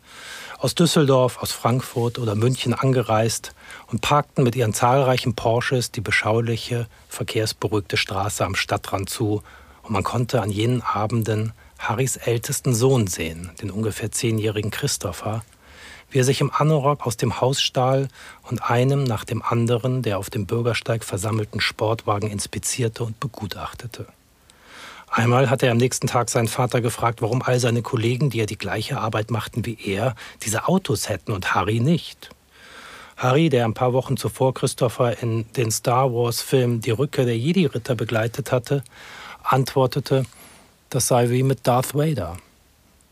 aus 0.59 0.75
Düsseldorf, 0.75 1.39
aus 1.39 1.51
Frankfurt 1.51 2.19
oder 2.19 2.35
München 2.35 2.75
angereist 2.75 3.55
und 3.87 4.03
parkten 4.03 4.45
mit 4.45 4.55
ihren 4.55 4.75
zahlreichen 4.75 5.35
Porsches 5.35 5.93
die 5.93 6.03
beschauliche, 6.03 6.89
verkehrsberuhigte 7.09 7.97
Straße 7.97 8.45
am 8.45 8.55
Stadtrand 8.55 9.09
zu, 9.09 9.43
und 9.83 9.93
man 9.93 10.03
konnte 10.03 10.43
an 10.43 10.51
jenen 10.51 10.83
Abenden 10.83 11.55
Harrys 11.79 12.17
ältesten 12.17 12.75
Sohn 12.75 13.07
sehen, 13.07 13.51
den 13.63 13.71
ungefähr 13.71 14.13
zehnjährigen 14.13 14.71
Christopher, 14.71 15.43
wie 16.11 16.19
er 16.19 16.25
sich 16.25 16.43
im 16.43 16.53
Anorak 16.53 17.07
aus 17.07 17.17
dem 17.17 17.41
Haus 17.41 17.63
stahl 17.63 18.09
und 18.43 18.63
einem 18.71 19.05
nach 19.05 19.25
dem 19.25 19.41
anderen 19.43 20.03
der 20.03 20.19
auf 20.19 20.29
dem 20.29 20.45
Bürgersteig 20.45 21.03
versammelten 21.03 21.63
Sportwagen 21.63 22.31
inspizierte 22.31 23.05
und 23.05 23.19
begutachtete. 23.21 24.07
Einmal 25.17 25.49
hatte 25.49 25.67
er 25.67 25.73
am 25.73 25.79
nächsten 25.79 26.09
Tag 26.09 26.29
seinen 26.29 26.49
Vater 26.49 26.81
gefragt, 26.81 27.23
warum 27.23 27.41
all 27.41 27.61
seine 27.61 27.83
Kollegen, 27.83 28.31
die 28.31 28.39
ja 28.39 28.47
die 28.47 28.59
gleiche 28.59 28.99
Arbeit 28.99 29.31
machten 29.31 29.65
wie 29.65 29.79
er, 29.81 30.17
diese 30.43 30.67
Autos 30.67 31.09
hätten 31.09 31.31
und 31.31 31.55
Harry 31.55 31.79
nicht. 31.79 32.31
Harry, 33.17 33.49
der 33.49 33.65
ein 33.65 33.75
paar 33.75 33.93
Wochen 33.93 34.17
zuvor 34.17 34.55
Christopher 34.55 35.23
in 35.23 35.47
den 35.53 35.71
Star 35.71 36.13
Wars-Film 36.13 36.81
Die 36.81 36.91
Rückkehr 36.91 37.27
der 37.27 37.39
Jedi-Ritter 37.39 37.95
begleitet 37.95 38.51
hatte, 38.51 38.83
antwortete, 39.45 40.27
das 40.91 41.07
sei 41.07 41.31
wie 41.31 41.45
mit 41.45 41.65
Darth 41.65 41.95
Vader. 41.95 42.37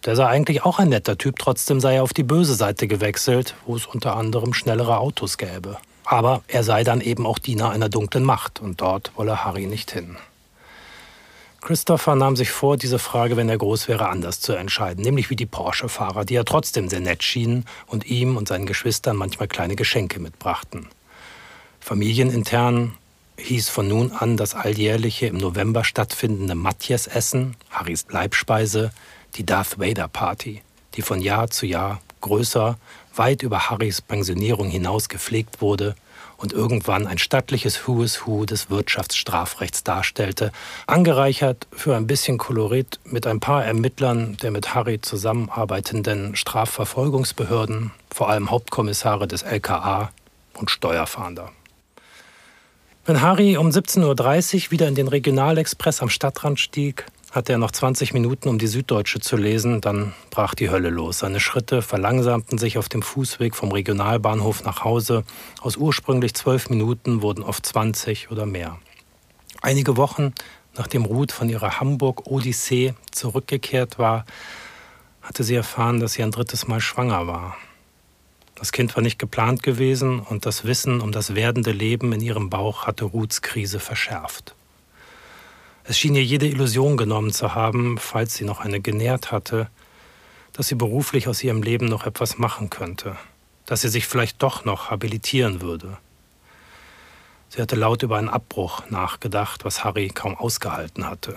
Der 0.05 0.17
sei 0.17 0.27
eigentlich 0.27 0.65
auch 0.65 0.81
ein 0.81 0.89
netter 0.89 1.17
Typ, 1.17 1.39
trotzdem 1.39 1.79
sei 1.79 1.95
er 1.95 2.03
auf 2.03 2.13
die 2.13 2.25
böse 2.25 2.57
Seite 2.57 2.89
gewechselt, 2.89 3.55
wo 3.65 3.77
es 3.77 3.87
unter 3.87 4.17
anderem 4.17 4.55
schnellere 4.55 4.99
Autos 4.99 5.39
gäbe. 5.39 5.79
Aber 6.05 6.43
er 6.49 6.65
sei 6.65 6.83
dann 6.83 7.01
eben 7.01 7.27
auch 7.27 7.39
Diener 7.39 7.71
einer 7.71 7.89
dunklen 7.89 8.25
Macht 8.25 8.61
und 8.61 8.81
dort 8.81 9.13
wolle 9.15 9.45
Harry 9.45 9.67
nicht 9.67 9.93
hin. 9.93 10.17
Christopher 11.63 12.17
nahm 12.17 12.35
sich 12.35 12.51
vor, 12.51 12.77
diese 12.77 12.99
Frage, 12.99 13.37
wenn 13.37 13.49
er 13.49 13.57
groß 13.57 13.87
wäre, 13.87 14.09
anders 14.09 14.41
zu 14.41 14.53
entscheiden, 14.53 15.05
nämlich 15.05 15.31
wie 15.31 15.37
die 15.37 15.47
Porsche-Fahrer, 15.47 16.25
die 16.25 16.35
ja 16.35 16.43
trotzdem 16.43 16.89
sehr 16.89 16.99
nett 16.99 17.23
schienen 17.23 17.67
und 17.87 18.05
ihm 18.07 18.37
und 18.37 18.49
seinen 18.49 18.67
Geschwistern 18.67 19.17
manchmal 19.17 19.47
kleine 19.47 19.77
Geschenke 19.77 20.19
mitbrachten. 20.19 20.89
Familienintern 21.79 22.95
hieß 23.39 23.69
von 23.69 23.87
nun 23.87 24.11
an 24.11 24.37
das 24.37 24.57
alljährliche 24.57 25.27
im 25.27 25.37
November 25.37 25.85
stattfindende 25.85 26.57
Matthias-Essen, 26.57 27.57
Harrys 27.71 28.03
Bleibspeise, 28.03 28.91
die 29.37 29.47
Darth 29.47 29.79
Vader 29.79 30.09
Party, 30.09 30.63
die 30.95 31.03
von 31.03 31.21
Jahr 31.21 31.49
zu 31.49 31.65
Jahr 31.67 32.01
größer, 32.23 32.77
weit 33.15 33.43
über 33.43 33.71
Harrys 33.71 34.01
Pensionierung 34.01 34.69
hinaus 34.69 35.09
gepflegt 35.09 35.61
wurde 35.61 35.95
und 36.43 36.53
irgendwann 36.53 37.07
ein 37.07 37.19
stattliches 37.19 37.87
Who 37.87 38.03
is 38.03 38.27
Who 38.27 38.45
des 38.45 38.69
Wirtschaftsstrafrechts 38.69 39.85
darstellte, 39.85 40.51
angereichert 40.87 41.69
für 41.73 41.97
ein 41.97 42.09
bisschen 42.09 42.37
Kolorit 42.37 42.99
mit 43.05 43.27
ein 43.27 43.41
paar 43.41 43.65
Ermittlern 43.65 44.37
der 44.43 44.51
mit 44.51 44.75
Harry 44.75 45.01
zusammenarbeitenden 45.01 46.35
Strafverfolgungsbehörden, 46.35 47.93
vor 48.11 48.29
allem 48.29 48.51
Hauptkommissare 48.51 49.29
des 49.29 49.43
LKA 49.43 50.11
und 50.55 50.71
Steuerfahnder. 50.71 51.51
Wenn 53.05 53.21
Harry 53.21 53.57
um 53.57 53.69
17.30 53.69 54.67
Uhr 54.67 54.71
wieder 54.73 54.89
in 54.89 54.95
den 54.95 55.09
Regionalexpress 55.09 56.03
am 56.03 56.09
Stadtrand 56.09 56.61
stieg, 56.61 57.07
hatte 57.33 57.53
er 57.53 57.59
noch 57.59 57.73
20 57.73 58.13
Minuten, 58.13 58.49
um 58.49 58.59
die 58.59 58.69
Süddeutsche 58.69 59.19
zu 59.19 59.37
lesen, 59.37 59.81
dann 59.81 60.15
brach 60.31 60.55
die 60.55 60.71
Hölle 60.71 60.91
los. 60.91 61.19
Seine 61.19 61.41
Schritte 61.41 61.83
verlangsamten 61.83 62.59
sich 62.59 62.79
auf 62.79 62.89
dem 62.89 63.03
Fußweg 63.03 63.57
vom 63.57 63.73
Regionalbahnhof 63.73 64.63
nach 64.65 64.85
Hause. 64.85 65.25
Aus 65.61 65.77
ursprünglich 65.77 66.35
zwölf 66.35 66.71
Minuten 66.71 67.23
wurden 67.23 67.43
oft 67.43 67.67
20 67.67 68.31
oder 68.31 68.47
mehr. 68.47 68.79
Einige 69.63 69.97
Wochen 69.97 70.33
nachdem 70.77 71.05
Ruth 71.05 71.33
von 71.33 71.49
ihrer 71.49 71.81
Hamburg-Odyssee 71.81 72.95
zurückgekehrt 73.11 73.99
war, 73.99 74.25
hatte 75.21 75.45
sie 75.45 75.55
erfahren, 75.55 76.01
dass 76.01 76.15
sie 76.15 76.23
ein 76.23 76.31
drittes 76.31 76.67
Mal 76.67 76.81
schwanger 76.81 77.27
war. 77.27 77.57
Das 78.55 78.73
Kind 78.73 78.95
war 78.97 79.03
nicht 79.03 79.19
geplant 79.19 79.63
gewesen 79.63 80.21
und 80.21 80.47
das 80.47 80.65
Wissen 80.65 81.01
um 81.01 81.13
das 81.13 81.35
werdende 81.35 81.73
Leben 81.73 82.13
in 82.13 82.21
ihrem 82.21 82.49
Bauch 82.49 82.87
hatte 82.87 83.05
Ruths 83.05 83.43
Krise 83.43 83.81
verschärft. 83.81 84.55
Es 85.85 85.99
schien 85.99 86.15
ihr 86.15 86.25
jede 86.25 86.47
Illusion 86.47 86.97
genommen 86.97 87.33
zu 87.33 87.55
haben, 87.55 87.99
falls 87.99 88.35
sie 88.35 88.45
noch 88.45 88.61
eine 88.61 88.81
genährt 88.81 89.33
hatte, 89.33 89.69
dass 90.53 90.69
sie 90.69 90.75
beruflich 90.75 91.29
aus 91.29 91.43
ihrem 91.43 91.63
Leben 91.63 91.87
noch 91.87 92.07
etwas 92.07 92.39
machen 92.39 92.71
könnte, 92.71 93.17
dass 93.67 93.81
sie 93.81 93.89
sich 93.89 94.07
vielleicht 94.07 94.43
doch 94.43 94.65
noch 94.65 94.91
habilitieren 94.91 95.61
würde. 95.61 95.99
Sie 97.49 97.61
hatte 97.61 97.77
laut 97.77 98.03
über 98.03 98.17
einen 98.17 98.29
Abbruch 98.29 98.89
nachgedacht, 98.91 99.65
was 99.65 99.85
Harry 99.85 100.09
kaum 100.09 100.37
ausgehalten 100.37 101.07
hatte. 101.07 101.37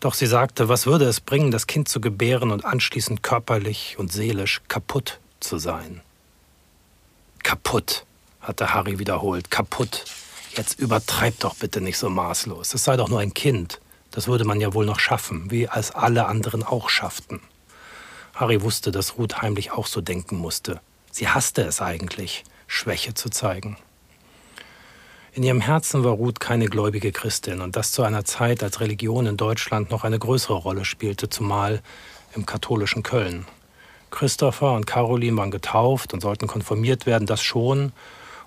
Doch 0.00 0.14
sie 0.14 0.26
sagte, 0.26 0.68
was 0.68 0.86
würde 0.86 1.06
es 1.06 1.20
bringen, 1.20 1.50
das 1.50 1.66
Kind 1.66 1.88
zu 1.88 2.00
gebären 2.00 2.50
und 2.50 2.64
anschließend 2.64 3.22
körperlich 3.22 3.96
und 3.98 4.12
seelisch 4.12 4.60
kaputt 4.68 5.18
zu 5.40 5.58
sein? 5.58 6.00
Kaputt, 7.42 8.04
hatte 8.40 8.72
Harry 8.72 8.98
wiederholt, 8.98 9.50
kaputt. 9.50 10.04
Jetzt 10.56 10.78
übertreib 10.78 11.40
doch 11.40 11.56
bitte 11.56 11.80
nicht 11.80 11.98
so 11.98 12.08
maßlos. 12.08 12.74
Es 12.74 12.84
sei 12.84 12.96
doch 12.96 13.08
nur 13.08 13.20
ein 13.20 13.34
Kind. 13.34 13.80
Das 14.12 14.28
würde 14.28 14.44
man 14.44 14.60
ja 14.60 14.72
wohl 14.72 14.86
noch 14.86 15.00
schaffen, 15.00 15.50
wie 15.50 15.68
als 15.68 15.90
alle 15.90 16.26
anderen 16.26 16.62
auch 16.62 16.88
schafften. 16.88 17.40
Harry 18.34 18.62
wusste, 18.62 18.92
dass 18.92 19.18
Ruth 19.18 19.42
heimlich 19.42 19.72
auch 19.72 19.86
so 19.86 20.00
denken 20.00 20.36
musste. 20.36 20.80
Sie 21.10 21.28
hasste 21.28 21.62
es 21.62 21.80
eigentlich, 21.80 22.44
Schwäche 22.68 23.14
zu 23.14 23.30
zeigen. 23.30 23.76
In 25.32 25.42
ihrem 25.42 25.60
Herzen 25.60 26.04
war 26.04 26.12
Ruth 26.12 26.38
keine 26.38 26.66
gläubige 26.66 27.10
Christin 27.10 27.60
und 27.60 27.74
das 27.74 27.90
zu 27.90 28.04
einer 28.04 28.24
Zeit, 28.24 28.62
als 28.62 28.80
Religion 28.80 29.26
in 29.26 29.36
Deutschland 29.36 29.90
noch 29.90 30.04
eine 30.04 30.20
größere 30.20 30.54
Rolle 30.54 30.84
spielte, 30.84 31.28
zumal 31.28 31.82
im 32.36 32.46
katholischen 32.46 33.02
Köln. 33.02 33.46
Christopher 34.12 34.74
und 34.74 34.86
Caroline 34.86 35.36
waren 35.36 35.50
getauft 35.50 36.14
und 36.14 36.20
sollten 36.20 36.46
konfirmiert 36.46 37.06
werden, 37.06 37.26
das 37.26 37.42
schon, 37.42 37.92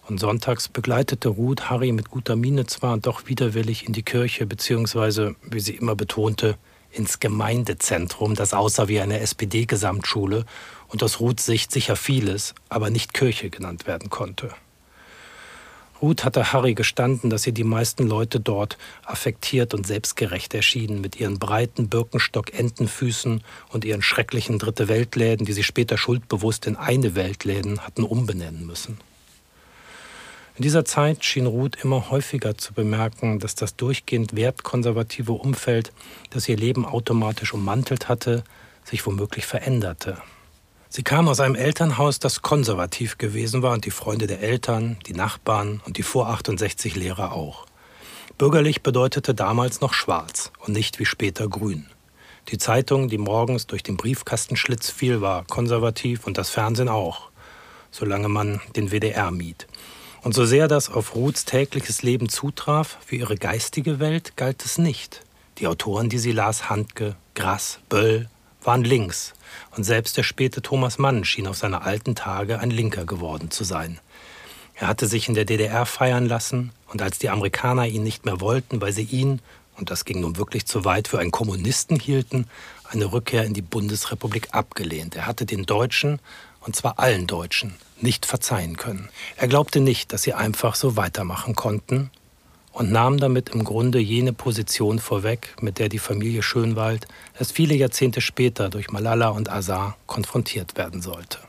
und 0.10 0.20
sonntags 0.20 0.70
begleitete 0.70 1.30
Ruth 1.30 1.70
Harry 1.70 1.92
mit 1.92 2.10
guter 2.10 2.36
Miene 2.36 2.66
zwar 2.66 2.98
doch 2.98 3.28
widerwillig 3.28 3.86
in 3.86 3.94
die 3.94 4.04
Kirche, 4.04 4.46
beziehungsweise, 4.46 5.36
wie 5.42 5.60
sie 5.60 5.76
immer 5.76 5.96
betonte, 5.96 6.58
ins 6.92 7.20
Gemeindezentrum, 7.20 8.34
das 8.36 8.54
aussah 8.54 8.88
wie 8.88 9.00
eine 9.00 9.20
SPD-Gesamtschule 9.20 10.46
und 10.88 11.04
aus 11.04 11.20
Ruths 11.20 11.46
Sicht 11.46 11.72
sicher 11.72 11.96
vieles, 11.96 12.56
aber 12.70 12.90
nicht 12.90 13.14
Kirche 13.14 13.50
genannt 13.50 13.88
werden 13.88 14.10
konnte. 14.10 14.52
Ruth 16.02 16.24
hatte 16.24 16.54
Harry 16.54 16.76
gestanden, 16.76 17.30
dass 17.30 17.48
ihr 17.48 17.54
die 17.54 17.64
meisten 17.64 18.08
Leute 18.08 18.40
dort 18.40 18.78
affektiert 19.04 19.74
und 19.74 19.88
selbstgerecht 19.88 20.54
erschienen, 20.54 21.02
mit 21.02 21.20
ihren 21.20 21.40
breiten 21.40 21.90
Birkenstock-Entenfüßen 21.90 23.44
und 23.70 23.84
ihren 23.84 24.04
schrecklichen 24.04 24.60
Dritte 24.60 24.88
Weltläden, 24.88 25.46
die 25.46 25.54
sie 25.54 25.64
später 25.64 25.98
schuldbewusst 25.98 26.68
in 26.68 26.76
eine 26.76 27.16
Weltläden 27.16 27.80
hatten 27.80 28.04
umbenennen 28.04 28.68
müssen. 28.68 29.00
In 30.58 30.64
dieser 30.64 30.86
Zeit 30.86 31.24
schien 31.24 31.46
Ruth 31.46 31.78
immer 31.84 32.10
häufiger 32.10 32.58
zu 32.58 32.74
bemerken, 32.74 33.38
dass 33.38 33.54
das 33.54 33.76
durchgehend 33.76 34.36
wertkonservative 34.36 35.34
Umfeld, 35.34 35.94
das 36.32 36.50
ihr 36.50 36.58
Leben 36.58 36.84
automatisch 36.84 37.54
ummantelt 37.54 38.10
hatte, 38.10 38.44
sich 38.84 39.06
womöglich 39.06 39.46
veränderte. 39.46 40.18
Sie 40.90 41.04
kam 41.04 41.28
aus 41.28 41.42
einem 41.42 41.54
Elternhaus, 41.54 42.18
das 42.18 42.42
konservativ 42.42 43.20
gewesen 43.20 43.62
war 43.62 43.74
und 43.74 43.86
die 43.86 43.92
Freunde 43.92 44.26
der 44.26 44.42
Eltern, 44.42 44.98
die 45.06 45.14
Nachbarn 45.14 45.80
und 45.86 45.98
die 45.98 46.04
vor 46.04 46.28
68 46.30 46.96
Lehrer 46.96 47.34
auch. 47.34 47.68
Bürgerlich 48.40 48.82
bedeutete 48.82 49.36
damals 49.36 49.80
noch 49.82 49.94
schwarz 49.94 50.52
und 50.66 50.74
nicht 50.74 50.98
wie 50.98 51.06
später 51.06 51.48
grün. 51.48 51.86
Die 52.50 52.58
Zeitung, 52.58 53.10
die 53.10 53.20
morgens 53.20 53.68
durch 53.68 53.84
den 53.84 53.96
Briefkastenschlitz 53.96 54.90
fiel, 54.90 55.22
war 55.22 55.46
konservativ 55.46 56.26
und 56.26 56.40
das 56.40 56.50
Fernsehen 56.50 56.90
auch, 56.90 57.30
solange 57.92 58.28
man 58.28 58.60
den 58.76 58.90
WDR 58.90 59.30
mied. 59.30 59.68
Und 60.28 60.34
so 60.34 60.44
sehr 60.44 60.68
das 60.68 60.90
auf 60.90 61.16
Ruths 61.16 61.46
tägliches 61.46 62.04
Leben 62.04 62.28
zutraf, 62.28 62.98
für 63.06 63.16
ihre 63.16 63.38
geistige 63.38 64.02
Welt 64.02 64.36
galt 64.36 64.66
es 64.66 64.78
nicht. 64.78 65.22
Die 65.58 65.68
Autoren, 65.68 66.10
die 66.10 66.18
sie 66.18 66.34
las, 66.34 66.70
Handke, 66.70 67.16
Grass, 67.34 67.80
Böll, 67.88 68.28
waren 68.62 68.84
links. 68.84 69.34
Und 69.78 69.86
selbst 69.86 70.18
der 70.18 70.24
späte 70.24 70.62
Thomas 70.62 70.98
Mann 70.98 71.24
schien 71.24 71.48
auf 71.48 71.56
seine 71.56 71.84
alten 71.84 72.14
Tage 72.14 72.60
ein 72.60 72.72
Linker 72.72 73.06
geworden 73.06 73.52
zu 73.52 73.64
sein. 73.64 74.02
Er 74.76 74.90
hatte 74.90 75.08
sich 75.08 75.30
in 75.30 75.34
der 75.34 75.46
DDR 75.46 75.86
feiern 75.86 76.26
lassen, 76.26 76.74
und 76.88 77.02
als 77.02 77.20
die 77.20 77.30
Amerikaner 77.30 77.88
ihn 77.88 78.04
nicht 78.04 78.26
mehr 78.26 78.42
wollten, 78.42 78.82
weil 78.82 78.92
sie 78.92 79.04
ihn, 79.04 79.40
und 79.78 79.92
das 79.92 80.04
ging 80.04 80.20
nun 80.20 80.36
wirklich 80.36 80.66
zu 80.66 80.84
weit, 80.84 81.08
für 81.08 81.20
einen 81.20 81.32
Kommunisten 81.32 82.02
hielten, 82.02 82.48
eine 82.84 83.14
Rückkehr 83.14 83.46
in 83.46 83.54
die 83.54 83.62
Bundesrepublik 83.62 84.50
abgelehnt. 84.52 85.16
Er 85.16 85.26
hatte 85.26 85.46
den 85.46 85.66
Deutschen, 85.66 86.20
und 86.68 86.76
zwar 86.76 87.00
allen 87.00 87.26
Deutschen, 87.26 87.74
nicht 88.00 88.26
verzeihen 88.26 88.78
können. 88.78 89.10
Er 89.38 89.48
glaubte 89.48 89.80
nicht, 89.80 90.14
dass 90.14 90.22
sie 90.22 90.34
einfach 90.34 90.76
so 90.76 90.98
weitermachen 90.98 91.56
konnten 91.56 92.12
und 92.74 92.92
nahm 92.92 93.18
damit 93.18 93.50
im 93.50 93.64
Grunde 93.64 94.00
jene 94.00 94.34
Position 94.34 95.00
vorweg, 95.00 95.56
mit 95.62 95.80
der 95.80 95.90
die 95.90 95.98
Familie 95.98 96.44
Schönwald 96.44 97.08
erst 97.40 97.54
viele 97.54 97.74
Jahrzehnte 97.74 98.22
später 98.22 98.70
durch 98.70 98.92
Malala 98.92 99.30
und 99.30 99.50
Azar 99.50 99.98
konfrontiert 100.06 100.78
werden 100.78 101.02
sollte. 101.02 101.40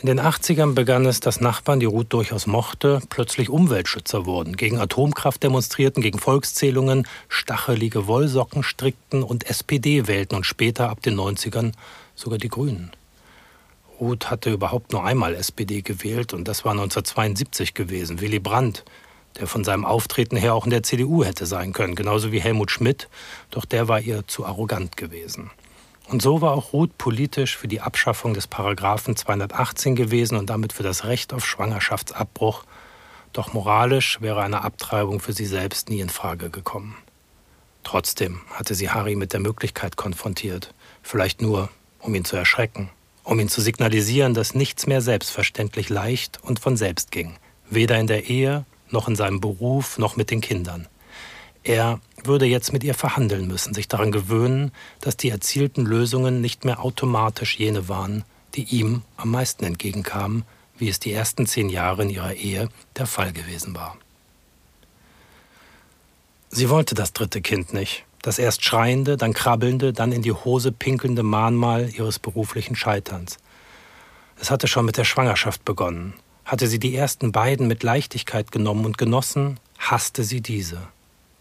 In 0.00 0.06
den 0.06 0.20
80ern 0.20 0.74
begann 0.74 1.06
es, 1.06 1.20
dass 1.20 1.40
Nachbarn, 1.40 1.80
die 1.80 1.86
Ruth 1.86 2.12
durchaus 2.12 2.46
mochte, 2.46 3.00
plötzlich 3.10 3.50
Umweltschützer 3.50 4.26
wurden, 4.26 4.56
gegen 4.56 4.78
Atomkraft 4.78 5.42
demonstrierten, 5.42 6.02
gegen 6.02 6.20
Volkszählungen, 6.20 7.06
stachelige 7.28 8.06
Wollsocken 8.06 8.62
strickten 8.62 9.24
und 9.24 9.50
SPD 9.50 10.06
wählten 10.06 10.36
und 10.36 10.46
später 10.46 10.88
ab 10.88 11.02
den 11.02 11.16
90ern 11.18 11.72
sogar 12.14 12.38
die 12.38 12.48
Grünen. 12.48 12.92
Ruth 14.00 14.30
hatte 14.30 14.50
überhaupt 14.50 14.92
nur 14.92 15.04
einmal 15.04 15.34
SPD 15.34 15.82
gewählt 15.82 16.32
und 16.32 16.46
das 16.46 16.64
war 16.64 16.72
1972 16.72 17.74
gewesen. 17.74 18.20
Willy 18.20 18.38
Brandt, 18.38 18.84
der 19.38 19.46
von 19.46 19.64
seinem 19.64 19.84
Auftreten 19.84 20.36
her 20.36 20.54
auch 20.54 20.64
in 20.64 20.70
der 20.70 20.82
CDU 20.82 21.24
hätte 21.24 21.46
sein 21.46 21.72
können, 21.72 21.94
genauso 21.94 22.32
wie 22.32 22.40
Helmut 22.40 22.70
Schmidt, 22.70 23.08
doch 23.50 23.64
der 23.64 23.88
war 23.88 24.00
ihr 24.00 24.26
zu 24.26 24.46
arrogant 24.46 24.96
gewesen. 24.96 25.50
Und 26.08 26.22
so 26.22 26.40
war 26.40 26.52
auch 26.52 26.72
Ruth 26.72 26.96
politisch 26.96 27.56
für 27.56 27.68
die 27.68 27.82
Abschaffung 27.82 28.32
des 28.32 28.46
Paragraphen 28.46 29.14
218 29.14 29.94
gewesen 29.94 30.38
und 30.38 30.48
damit 30.48 30.72
für 30.72 30.82
das 30.82 31.04
Recht 31.04 31.34
auf 31.34 31.44
Schwangerschaftsabbruch. 31.44 32.64
Doch 33.34 33.52
moralisch 33.52 34.20
wäre 34.22 34.42
eine 34.42 34.64
Abtreibung 34.64 35.20
für 35.20 35.34
sie 35.34 35.44
selbst 35.44 35.90
nie 35.90 36.00
in 36.00 36.08
Frage 36.08 36.48
gekommen. 36.48 36.96
Trotzdem 37.84 38.40
hatte 38.54 38.74
sie 38.74 38.88
Harry 38.90 39.16
mit 39.16 39.34
der 39.34 39.40
Möglichkeit 39.40 39.96
konfrontiert, 39.96 40.72
vielleicht 41.02 41.42
nur, 41.42 41.68
um 42.00 42.14
ihn 42.14 42.24
zu 42.24 42.36
erschrecken, 42.36 42.90
um 43.28 43.38
ihn 43.40 43.50
zu 43.50 43.60
signalisieren, 43.60 44.32
dass 44.32 44.54
nichts 44.54 44.86
mehr 44.86 45.02
selbstverständlich 45.02 45.90
leicht 45.90 46.42
und 46.42 46.60
von 46.60 46.78
selbst 46.78 47.10
ging, 47.10 47.36
weder 47.68 47.98
in 47.98 48.06
der 48.06 48.30
Ehe 48.30 48.64
noch 48.88 49.06
in 49.06 49.16
seinem 49.16 49.38
Beruf 49.38 49.98
noch 49.98 50.16
mit 50.16 50.30
den 50.30 50.40
Kindern. 50.40 50.88
Er 51.62 52.00
würde 52.24 52.46
jetzt 52.46 52.72
mit 52.72 52.82
ihr 52.84 52.94
verhandeln 52.94 53.46
müssen, 53.46 53.74
sich 53.74 53.86
daran 53.86 54.12
gewöhnen, 54.12 54.72
dass 55.02 55.18
die 55.18 55.28
erzielten 55.28 55.84
Lösungen 55.84 56.40
nicht 56.40 56.64
mehr 56.64 56.82
automatisch 56.82 57.58
jene 57.58 57.86
waren, 57.86 58.24
die 58.54 58.64
ihm 58.64 59.02
am 59.18 59.30
meisten 59.30 59.64
entgegenkamen, 59.64 60.44
wie 60.78 60.88
es 60.88 60.98
die 60.98 61.12
ersten 61.12 61.44
zehn 61.44 61.68
Jahre 61.68 62.04
in 62.04 62.10
ihrer 62.10 62.32
Ehe 62.32 62.70
der 62.96 63.06
Fall 63.06 63.34
gewesen 63.34 63.74
war. 63.74 63.98
Sie 66.48 66.70
wollte 66.70 66.94
das 66.94 67.12
dritte 67.12 67.42
Kind 67.42 67.74
nicht, 67.74 68.06
das 68.28 68.38
erst 68.38 68.62
schreiende, 68.62 69.16
dann 69.16 69.32
krabbelnde, 69.32 69.94
dann 69.94 70.12
in 70.12 70.20
die 70.20 70.32
Hose 70.32 70.70
pinkelnde 70.70 71.22
Mahnmal 71.22 71.88
ihres 71.88 72.18
beruflichen 72.18 72.76
Scheiterns. 72.76 73.38
Es 74.38 74.50
hatte 74.50 74.68
schon 74.68 74.84
mit 74.84 74.98
der 74.98 75.04
Schwangerschaft 75.04 75.64
begonnen. 75.64 76.12
Hatte 76.44 76.66
sie 76.66 76.78
die 76.78 76.94
ersten 76.94 77.32
beiden 77.32 77.66
mit 77.66 77.82
Leichtigkeit 77.82 78.52
genommen 78.52 78.84
und 78.84 78.98
genossen, 78.98 79.58
hasste 79.78 80.24
sie 80.24 80.42
diese. 80.42 80.78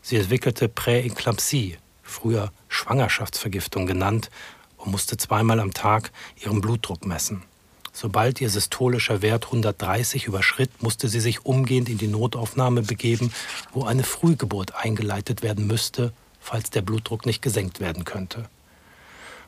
Sie 0.02 0.16
entwickelte 0.16 0.70
Präeklampsie, 0.70 1.78
früher 2.04 2.54
Schwangerschaftsvergiftung 2.70 3.86
genannt, 3.86 4.30
und 4.78 4.92
musste 4.92 5.18
zweimal 5.18 5.60
am 5.60 5.74
Tag 5.74 6.12
ihren 6.42 6.62
Blutdruck 6.62 7.06
messen. 7.06 7.44
Sobald 7.92 8.40
ihr 8.40 8.50
systolischer 8.50 9.22
Wert 9.22 9.46
130 9.48 10.26
überschritt, 10.26 10.82
musste 10.82 11.10
sie 11.10 11.20
sich 11.20 11.46
umgehend 11.46 11.90
in 11.90 11.98
die 11.98 12.08
Notaufnahme 12.08 12.84
begeben, 12.84 13.34
wo 13.74 13.84
eine 13.84 14.04
Frühgeburt 14.04 14.76
eingeleitet 14.76 15.42
werden 15.42 15.68
müsste, 15.68 16.14
falls 16.48 16.70
der 16.70 16.82
Blutdruck 16.82 17.26
nicht 17.26 17.42
gesenkt 17.42 17.82
werden 17.82 18.06
könnte. 18.06 18.46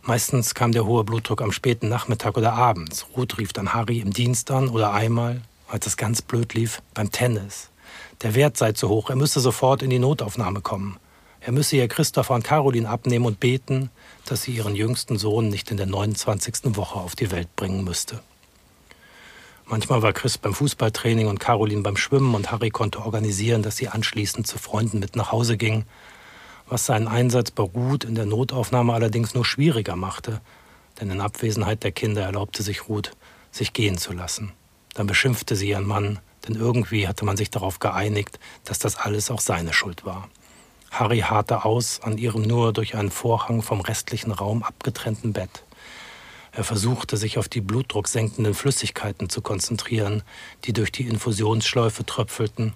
Meistens 0.01 0.53
kam 0.53 0.73
der 0.73 0.85
hohe 0.85 1.05
Blutdruck 1.05 1.41
am 1.41 1.53
späten 1.53 1.87
Nachmittag 1.87 2.37
oder 2.37 2.53
abends. 2.53 3.07
Ruth 3.15 3.37
rief 3.37 3.53
dann 3.53 3.73
Harry 3.73 3.99
im 3.99 4.11
Dienst 4.11 4.51
an 4.51 4.67
oder 4.67 4.91
einmal, 4.91 5.41
als 5.69 5.87
es 5.87 5.95
ganz 5.95 6.21
blöd 6.21 6.53
lief, 6.53 6.81
beim 6.93 7.09
Tennis. 7.09 7.69
Der 8.21 8.35
Wert 8.35 8.57
sei 8.57 8.73
zu 8.73 8.89
hoch, 8.89 9.09
er 9.09 9.15
müsse 9.15 9.39
sofort 9.39 9.81
in 9.81 9.89
die 9.89 9.99
Notaufnahme 9.99 10.59
kommen. 10.59 10.97
Er 11.39 11.53
müsse 11.53 11.77
ihr 11.77 11.87
Christopher 11.87 12.35
und 12.35 12.43
Caroline 12.43 12.89
abnehmen 12.89 13.25
und 13.25 13.39
beten, 13.39 13.89
dass 14.25 14.43
sie 14.43 14.51
ihren 14.51 14.75
jüngsten 14.75 15.17
Sohn 15.17 15.47
nicht 15.47 15.71
in 15.71 15.77
der 15.77 15.85
29. 15.85 16.75
Woche 16.75 16.99
auf 16.99 17.15
die 17.15 17.31
Welt 17.31 17.55
bringen 17.55 17.85
müsste. 17.85 18.19
Manchmal 19.65 20.01
war 20.01 20.11
Chris 20.11 20.37
beim 20.37 20.53
Fußballtraining 20.53 21.27
und 21.27 21.39
Caroline 21.39 21.81
beim 21.81 21.95
Schwimmen 21.95 22.35
und 22.35 22.51
Harry 22.51 22.71
konnte 22.71 22.99
organisieren, 22.99 23.63
dass 23.63 23.77
sie 23.77 23.87
anschließend 23.87 24.47
zu 24.47 24.57
Freunden 24.57 24.99
mit 24.99 25.15
nach 25.15 25.31
Hause 25.31 25.55
ging, 25.55 25.85
was 26.69 26.85
seinen 26.85 27.07
Einsatz 27.07 27.51
bei 27.51 27.63
Ruth 27.63 28.03
in 28.03 28.15
der 28.15 28.25
Notaufnahme 28.25 28.93
allerdings 28.93 29.33
nur 29.33 29.45
schwieriger 29.45 29.95
machte, 29.95 30.41
denn 30.99 31.09
in 31.09 31.21
Abwesenheit 31.21 31.83
der 31.83 31.91
Kinder 31.91 32.23
erlaubte 32.23 32.63
sich 32.63 32.87
Ruth, 32.87 33.11
sich 33.51 33.73
gehen 33.73 33.97
zu 33.97 34.13
lassen. 34.13 34.53
Dann 34.93 35.07
beschimpfte 35.07 35.55
sie 35.55 35.69
ihren 35.69 35.87
Mann, 35.87 36.19
denn 36.47 36.55
irgendwie 36.55 37.07
hatte 37.07 37.25
man 37.25 37.37
sich 37.37 37.49
darauf 37.49 37.79
geeinigt, 37.79 38.39
dass 38.63 38.79
das 38.79 38.95
alles 38.95 39.31
auch 39.31 39.41
seine 39.41 39.73
Schuld 39.73 40.05
war. 40.05 40.29
Harry 40.91 41.19
harrte 41.19 41.65
aus 41.65 42.01
an 42.01 42.17
ihrem 42.17 42.41
nur 42.41 42.73
durch 42.73 42.95
einen 42.95 43.11
Vorhang 43.11 43.61
vom 43.61 43.81
restlichen 43.81 44.31
Raum 44.31 44.63
abgetrennten 44.63 45.33
Bett. 45.33 45.63
Er 46.51 46.63
versuchte, 46.63 47.15
sich 47.15 47.37
auf 47.37 47.47
die 47.47 47.61
blutdrucksenkenden 47.61 48.55
Flüssigkeiten 48.55 49.29
zu 49.29 49.41
konzentrieren, 49.41 50.23
die 50.65 50.73
durch 50.73 50.91
die 50.91 51.07
Infusionsschläufe 51.07 52.05
tröpfelten, 52.05 52.73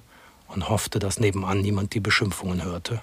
und 0.47 0.69
hoffte, 0.69 0.99
dass 0.99 1.19
nebenan 1.19 1.61
niemand 1.61 1.95
die 1.95 1.99
Beschimpfungen 1.99 2.63
hörte. 2.63 3.01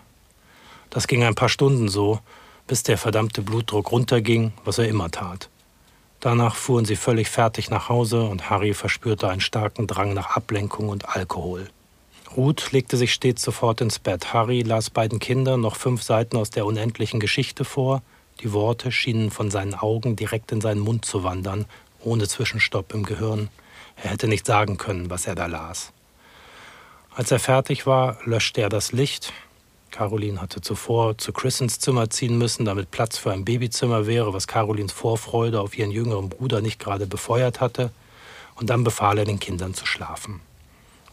Das 0.91 1.07
ging 1.07 1.23
ein 1.25 1.35
paar 1.35 1.49
Stunden 1.49 1.89
so, 1.89 2.19
bis 2.67 2.83
der 2.83 2.99
verdammte 2.99 3.43
Blutdruck 3.43 3.91
runterging, 3.91 4.53
was 4.65 4.79
er 4.79 4.89
immer 4.89 5.11
tat. 5.11 5.49
Danach 6.21 6.55
fuhren 6.55 6.85
sie 6.85 6.97
völlig 6.97 7.31
fertig 7.31 7.71
nach 7.71 7.89
Hause 7.89 8.23
und 8.25 8.51
Harry 8.51 8.75
verspürte 8.75 9.29
einen 9.29 9.41
starken 9.41 9.87
Drang 9.87 10.13
nach 10.13 10.37
Ablenkung 10.37 10.91
und 10.91 11.09
Alkohol. 11.09 11.69
Ruth 12.37 12.71
legte 12.73 12.97
sich 12.97 13.13
stets 13.13 13.43
sofort 13.43 13.81
ins 13.81 13.99
Bett. 13.99 14.33
Harry 14.33 14.63
las 14.63 14.91
beiden 14.91 15.19
Kindern 15.19 15.63
noch 15.63 15.77
fünf 15.77 16.03
Seiten 16.03 16.37
aus 16.37 16.51
der 16.51 16.67
unendlichen 16.67 17.19
Geschichte 17.19 17.65
vor. 17.65 18.03
Die 18.41 18.53
Worte 18.53 18.93
schienen 18.93 19.31
von 19.31 19.51
seinen 19.51 19.75
Augen 19.75 20.15
direkt 20.15 20.53
in 20.53 20.61
seinen 20.61 20.81
Mund 20.81 21.05
zu 21.05 21.25
wandern, 21.25 21.67
ohne 22.01 22.29
Zwischenstopp 22.29 22.95
im 22.95 23.05
Gehirn. 23.05 23.49
Er 23.97 24.11
hätte 24.11 24.29
nicht 24.29 24.47
sagen 24.47 24.77
können, 24.77 25.11
was 25.11 25.27
er 25.27 25.35
da 25.35 25.47
las. 25.47 25.93
Als 27.15 27.31
er 27.31 27.41
fertig 27.41 27.87
war, 27.87 28.19
löschte 28.25 28.61
er 28.61 28.69
das 28.69 28.93
Licht, 28.93 29.33
Caroline 29.91 30.41
hatte 30.41 30.61
zuvor 30.61 31.19
zu 31.19 31.33
Chris 31.33 31.61
ins 31.61 31.79
Zimmer 31.79 32.11
ziehen 32.11 32.39
müssen, 32.39 32.65
damit 32.65 32.91
Platz 32.91 33.19
für 33.19 33.33
ein 33.33 33.45
Babyzimmer 33.45 34.07
wäre, 34.07 34.33
was 34.33 34.47
Carolins 34.47 34.93
Vorfreude 34.93 35.61
auf 35.61 35.77
ihren 35.77 35.91
jüngeren 35.91 36.29
Bruder 36.29 36.61
nicht 36.61 36.79
gerade 36.79 37.07
befeuert 37.07 37.61
hatte. 37.61 37.91
Und 38.55 38.71
dann 38.71 38.85
befahl 38.85 39.19
er 39.19 39.25
den 39.25 39.41
Kindern 39.41 39.75
zu 39.75 39.87
schlafen. 39.87 40.41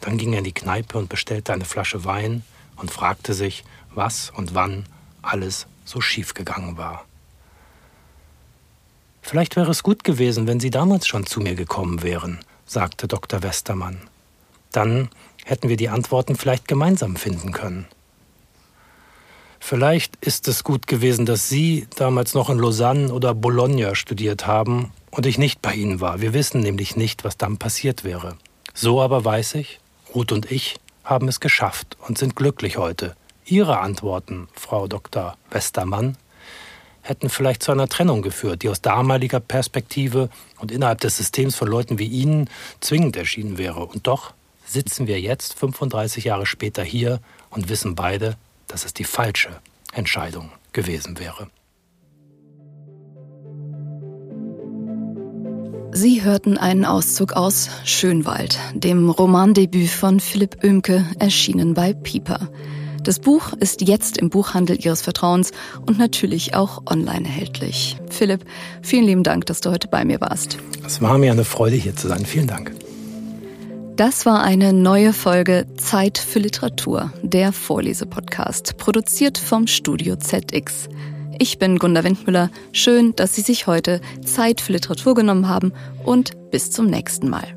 Dann 0.02 0.18
ging 0.18 0.34
er 0.34 0.40
in 0.40 0.44
die 0.44 0.54
Kneipe 0.54 0.98
und 0.98 1.10
bestellte 1.10 1.54
eine 1.54 1.66
Flasche 1.66 2.06
Wein 2.06 2.44
und 2.76 2.92
fragte 2.92 3.34
sich, 3.34 3.64
was 3.94 4.30
und 4.30 4.54
wann 4.54 4.86
alles 5.22 5.68
so 5.86 6.02
schief 6.02 6.34
gegangen 6.34 6.78
war. 6.78 7.06
Vielleicht 9.22 9.56
wäre 9.56 9.72
es 9.72 9.84
gut 9.84 10.04
gewesen, 10.04 10.48
wenn 10.48 10.60
Sie 10.60 10.70
damals 10.70 11.08
schon 11.08 11.26
zu 11.26 11.42
mir 11.42 11.56
gekommen 11.56 12.04
wären, 12.04 12.40
sagte 12.66 13.08
Dr. 13.08 13.44
Westermann. 13.44 14.00
Dann 14.72 15.10
hätten 15.44 15.70
wir 15.70 15.78
die 15.78 15.90
Antworten 15.90 16.36
vielleicht 16.36 16.68
gemeinsam 16.68 17.16
finden 17.16 17.52
können. 17.52 17.88
Vielleicht 19.60 20.16
ist 20.18 20.48
es 20.48 20.64
gut 20.64 20.88
gewesen, 20.88 21.26
dass 21.26 21.50
Sie 21.50 21.88
damals 21.96 22.34
noch 22.34 22.50
in 22.50 22.60
Lausanne 22.60 23.12
oder 23.12 23.34
Bologna 23.34 23.96
studiert 23.96 24.48
haben 24.48 24.92
und 25.12 25.26
ich 25.26 25.38
nicht 25.38 25.62
bei 25.62 25.74
Ihnen 25.74 26.00
war. 26.00 26.22
Wir 26.22 26.34
wissen 26.34 26.62
nämlich 26.62 26.96
nicht, 26.96 27.24
was 27.24 27.38
dann 27.38 27.58
passiert 27.58 28.04
wäre. 28.04 28.38
So 28.74 29.02
aber 29.02 29.26
weiß 29.26 29.56
ich, 29.56 29.80
Ruth 30.14 30.32
und 30.32 30.52
ich 30.52 30.76
haben 31.04 31.28
es 31.28 31.40
geschafft 31.40 31.98
und 32.08 32.18
sind 32.18 32.36
glücklich 32.36 32.78
heute. 32.78 33.16
Ihre 33.46 33.80
Antworten, 33.80 34.50
Frau 34.54 34.88
Dr. 34.88 35.38
Westermann, 35.50 36.18
hätten 37.02 37.30
vielleicht 37.30 37.64
zu 37.64 37.72
einer 37.72 37.88
Trennung 37.88 38.22
geführt, 38.22 38.62
die 38.62 38.70
aus 38.70 38.82
damaliger 38.82 39.40
Perspektive 39.40 40.30
und 40.60 40.72
innerhalb 40.72 41.00
des 41.00 41.18
Systems 41.18 41.56
von 41.56 41.70
Leuten 41.70 41.98
wie 42.00 42.08
Ihnen 42.08 42.50
zwingend 42.82 43.16
erschienen 43.16 43.58
wäre. 43.58 43.86
Und 43.86 44.08
doch 44.08 44.34
sitzen 44.66 45.08
wir 45.08 45.20
jetzt, 45.20 45.54
35 45.58 46.26
Jahre 46.26 46.46
später, 46.46 46.84
hier 46.84 47.22
und 47.50 47.70
wissen 47.70 47.96
beide, 47.96 48.36
dass 48.68 48.86
es 48.86 48.94
die 48.94 49.04
falsche 49.04 49.50
Entscheidung 49.94 50.52
gewesen 50.74 51.20
wäre. 51.20 51.48
Sie 55.92 56.22
hörten 56.24 56.58
einen 56.58 56.86
Auszug 56.86 57.34
aus 57.34 57.70
Schönwald, 57.84 58.60
dem 58.76 59.10
Romandebüt 59.10 59.90
von 59.90 60.20
Philipp 60.20 60.64
Oemke, 60.64 61.06
erschienen 61.18 61.74
bei 61.74 61.94
Pieper. 61.94 62.50
Das 63.04 63.20
Buch 63.20 63.54
ist 63.54 63.82
jetzt 63.82 64.18
im 64.18 64.30
Buchhandel 64.30 64.78
Ihres 64.84 65.02
Vertrauens 65.02 65.52
und 65.86 65.98
natürlich 65.98 66.54
auch 66.54 66.84
online 66.86 67.26
erhältlich. 67.26 67.98
Philipp, 68.10 68.46
vielen 68.82 69.06
lieben 69.06 69.24
Dank, 69.24 69.46
dass 69.46 69.62
du 69.62 69.72
heute 69.72 69.88
bei 69.88 70.04
mir 70.06 70.22
warst. 70.22 70.58
Es 70.86 71.02
war 71.02 71.18
mir 71.18 71.32
eine 71.32 71.46
Freude, 71.46 71.78
hier 71.78 71.96
zu 71.96 72.10
sein. 72.10 72.26
Vielen 72.26 72.48
Dank. 72.48 72.74
Das 73.98 74.28
war 74.28 74.44
eine 74.44 74.74
neue 74.74 75.12
Folge 75.12 75.66
Zeit 75.76 76.20
für 76.20 76.38
Literatur, 76.38 77.12
der 77.24 77.52
Vorlesepodcast, 77.52 78.78
produziert 78.78 79.40
vom 79.40 79.66
Studio 79.66 80.16
ZX. 80.18 80.88
Ich 81.40 81.58
bin 81.58 81.80
Gunda 81.80 82.04
Windmüller. 82.04 82.52
Schön, 82.74 83.16
dass 83.16 83.34
Sie 83.34 83.42
sich 83.42 83.66
heute 83.66 84.00
Zeit 84.24 84.62
für 84.62 84.74
Literatur 84.74 85.16
genommen 85.16 85.50
haben 85.50 85.74
und 86.06 86.52
bis 86.52 86.70
zum 86.70 86.86
nächsten 86.86 87.28
Mal. 87.28 87.57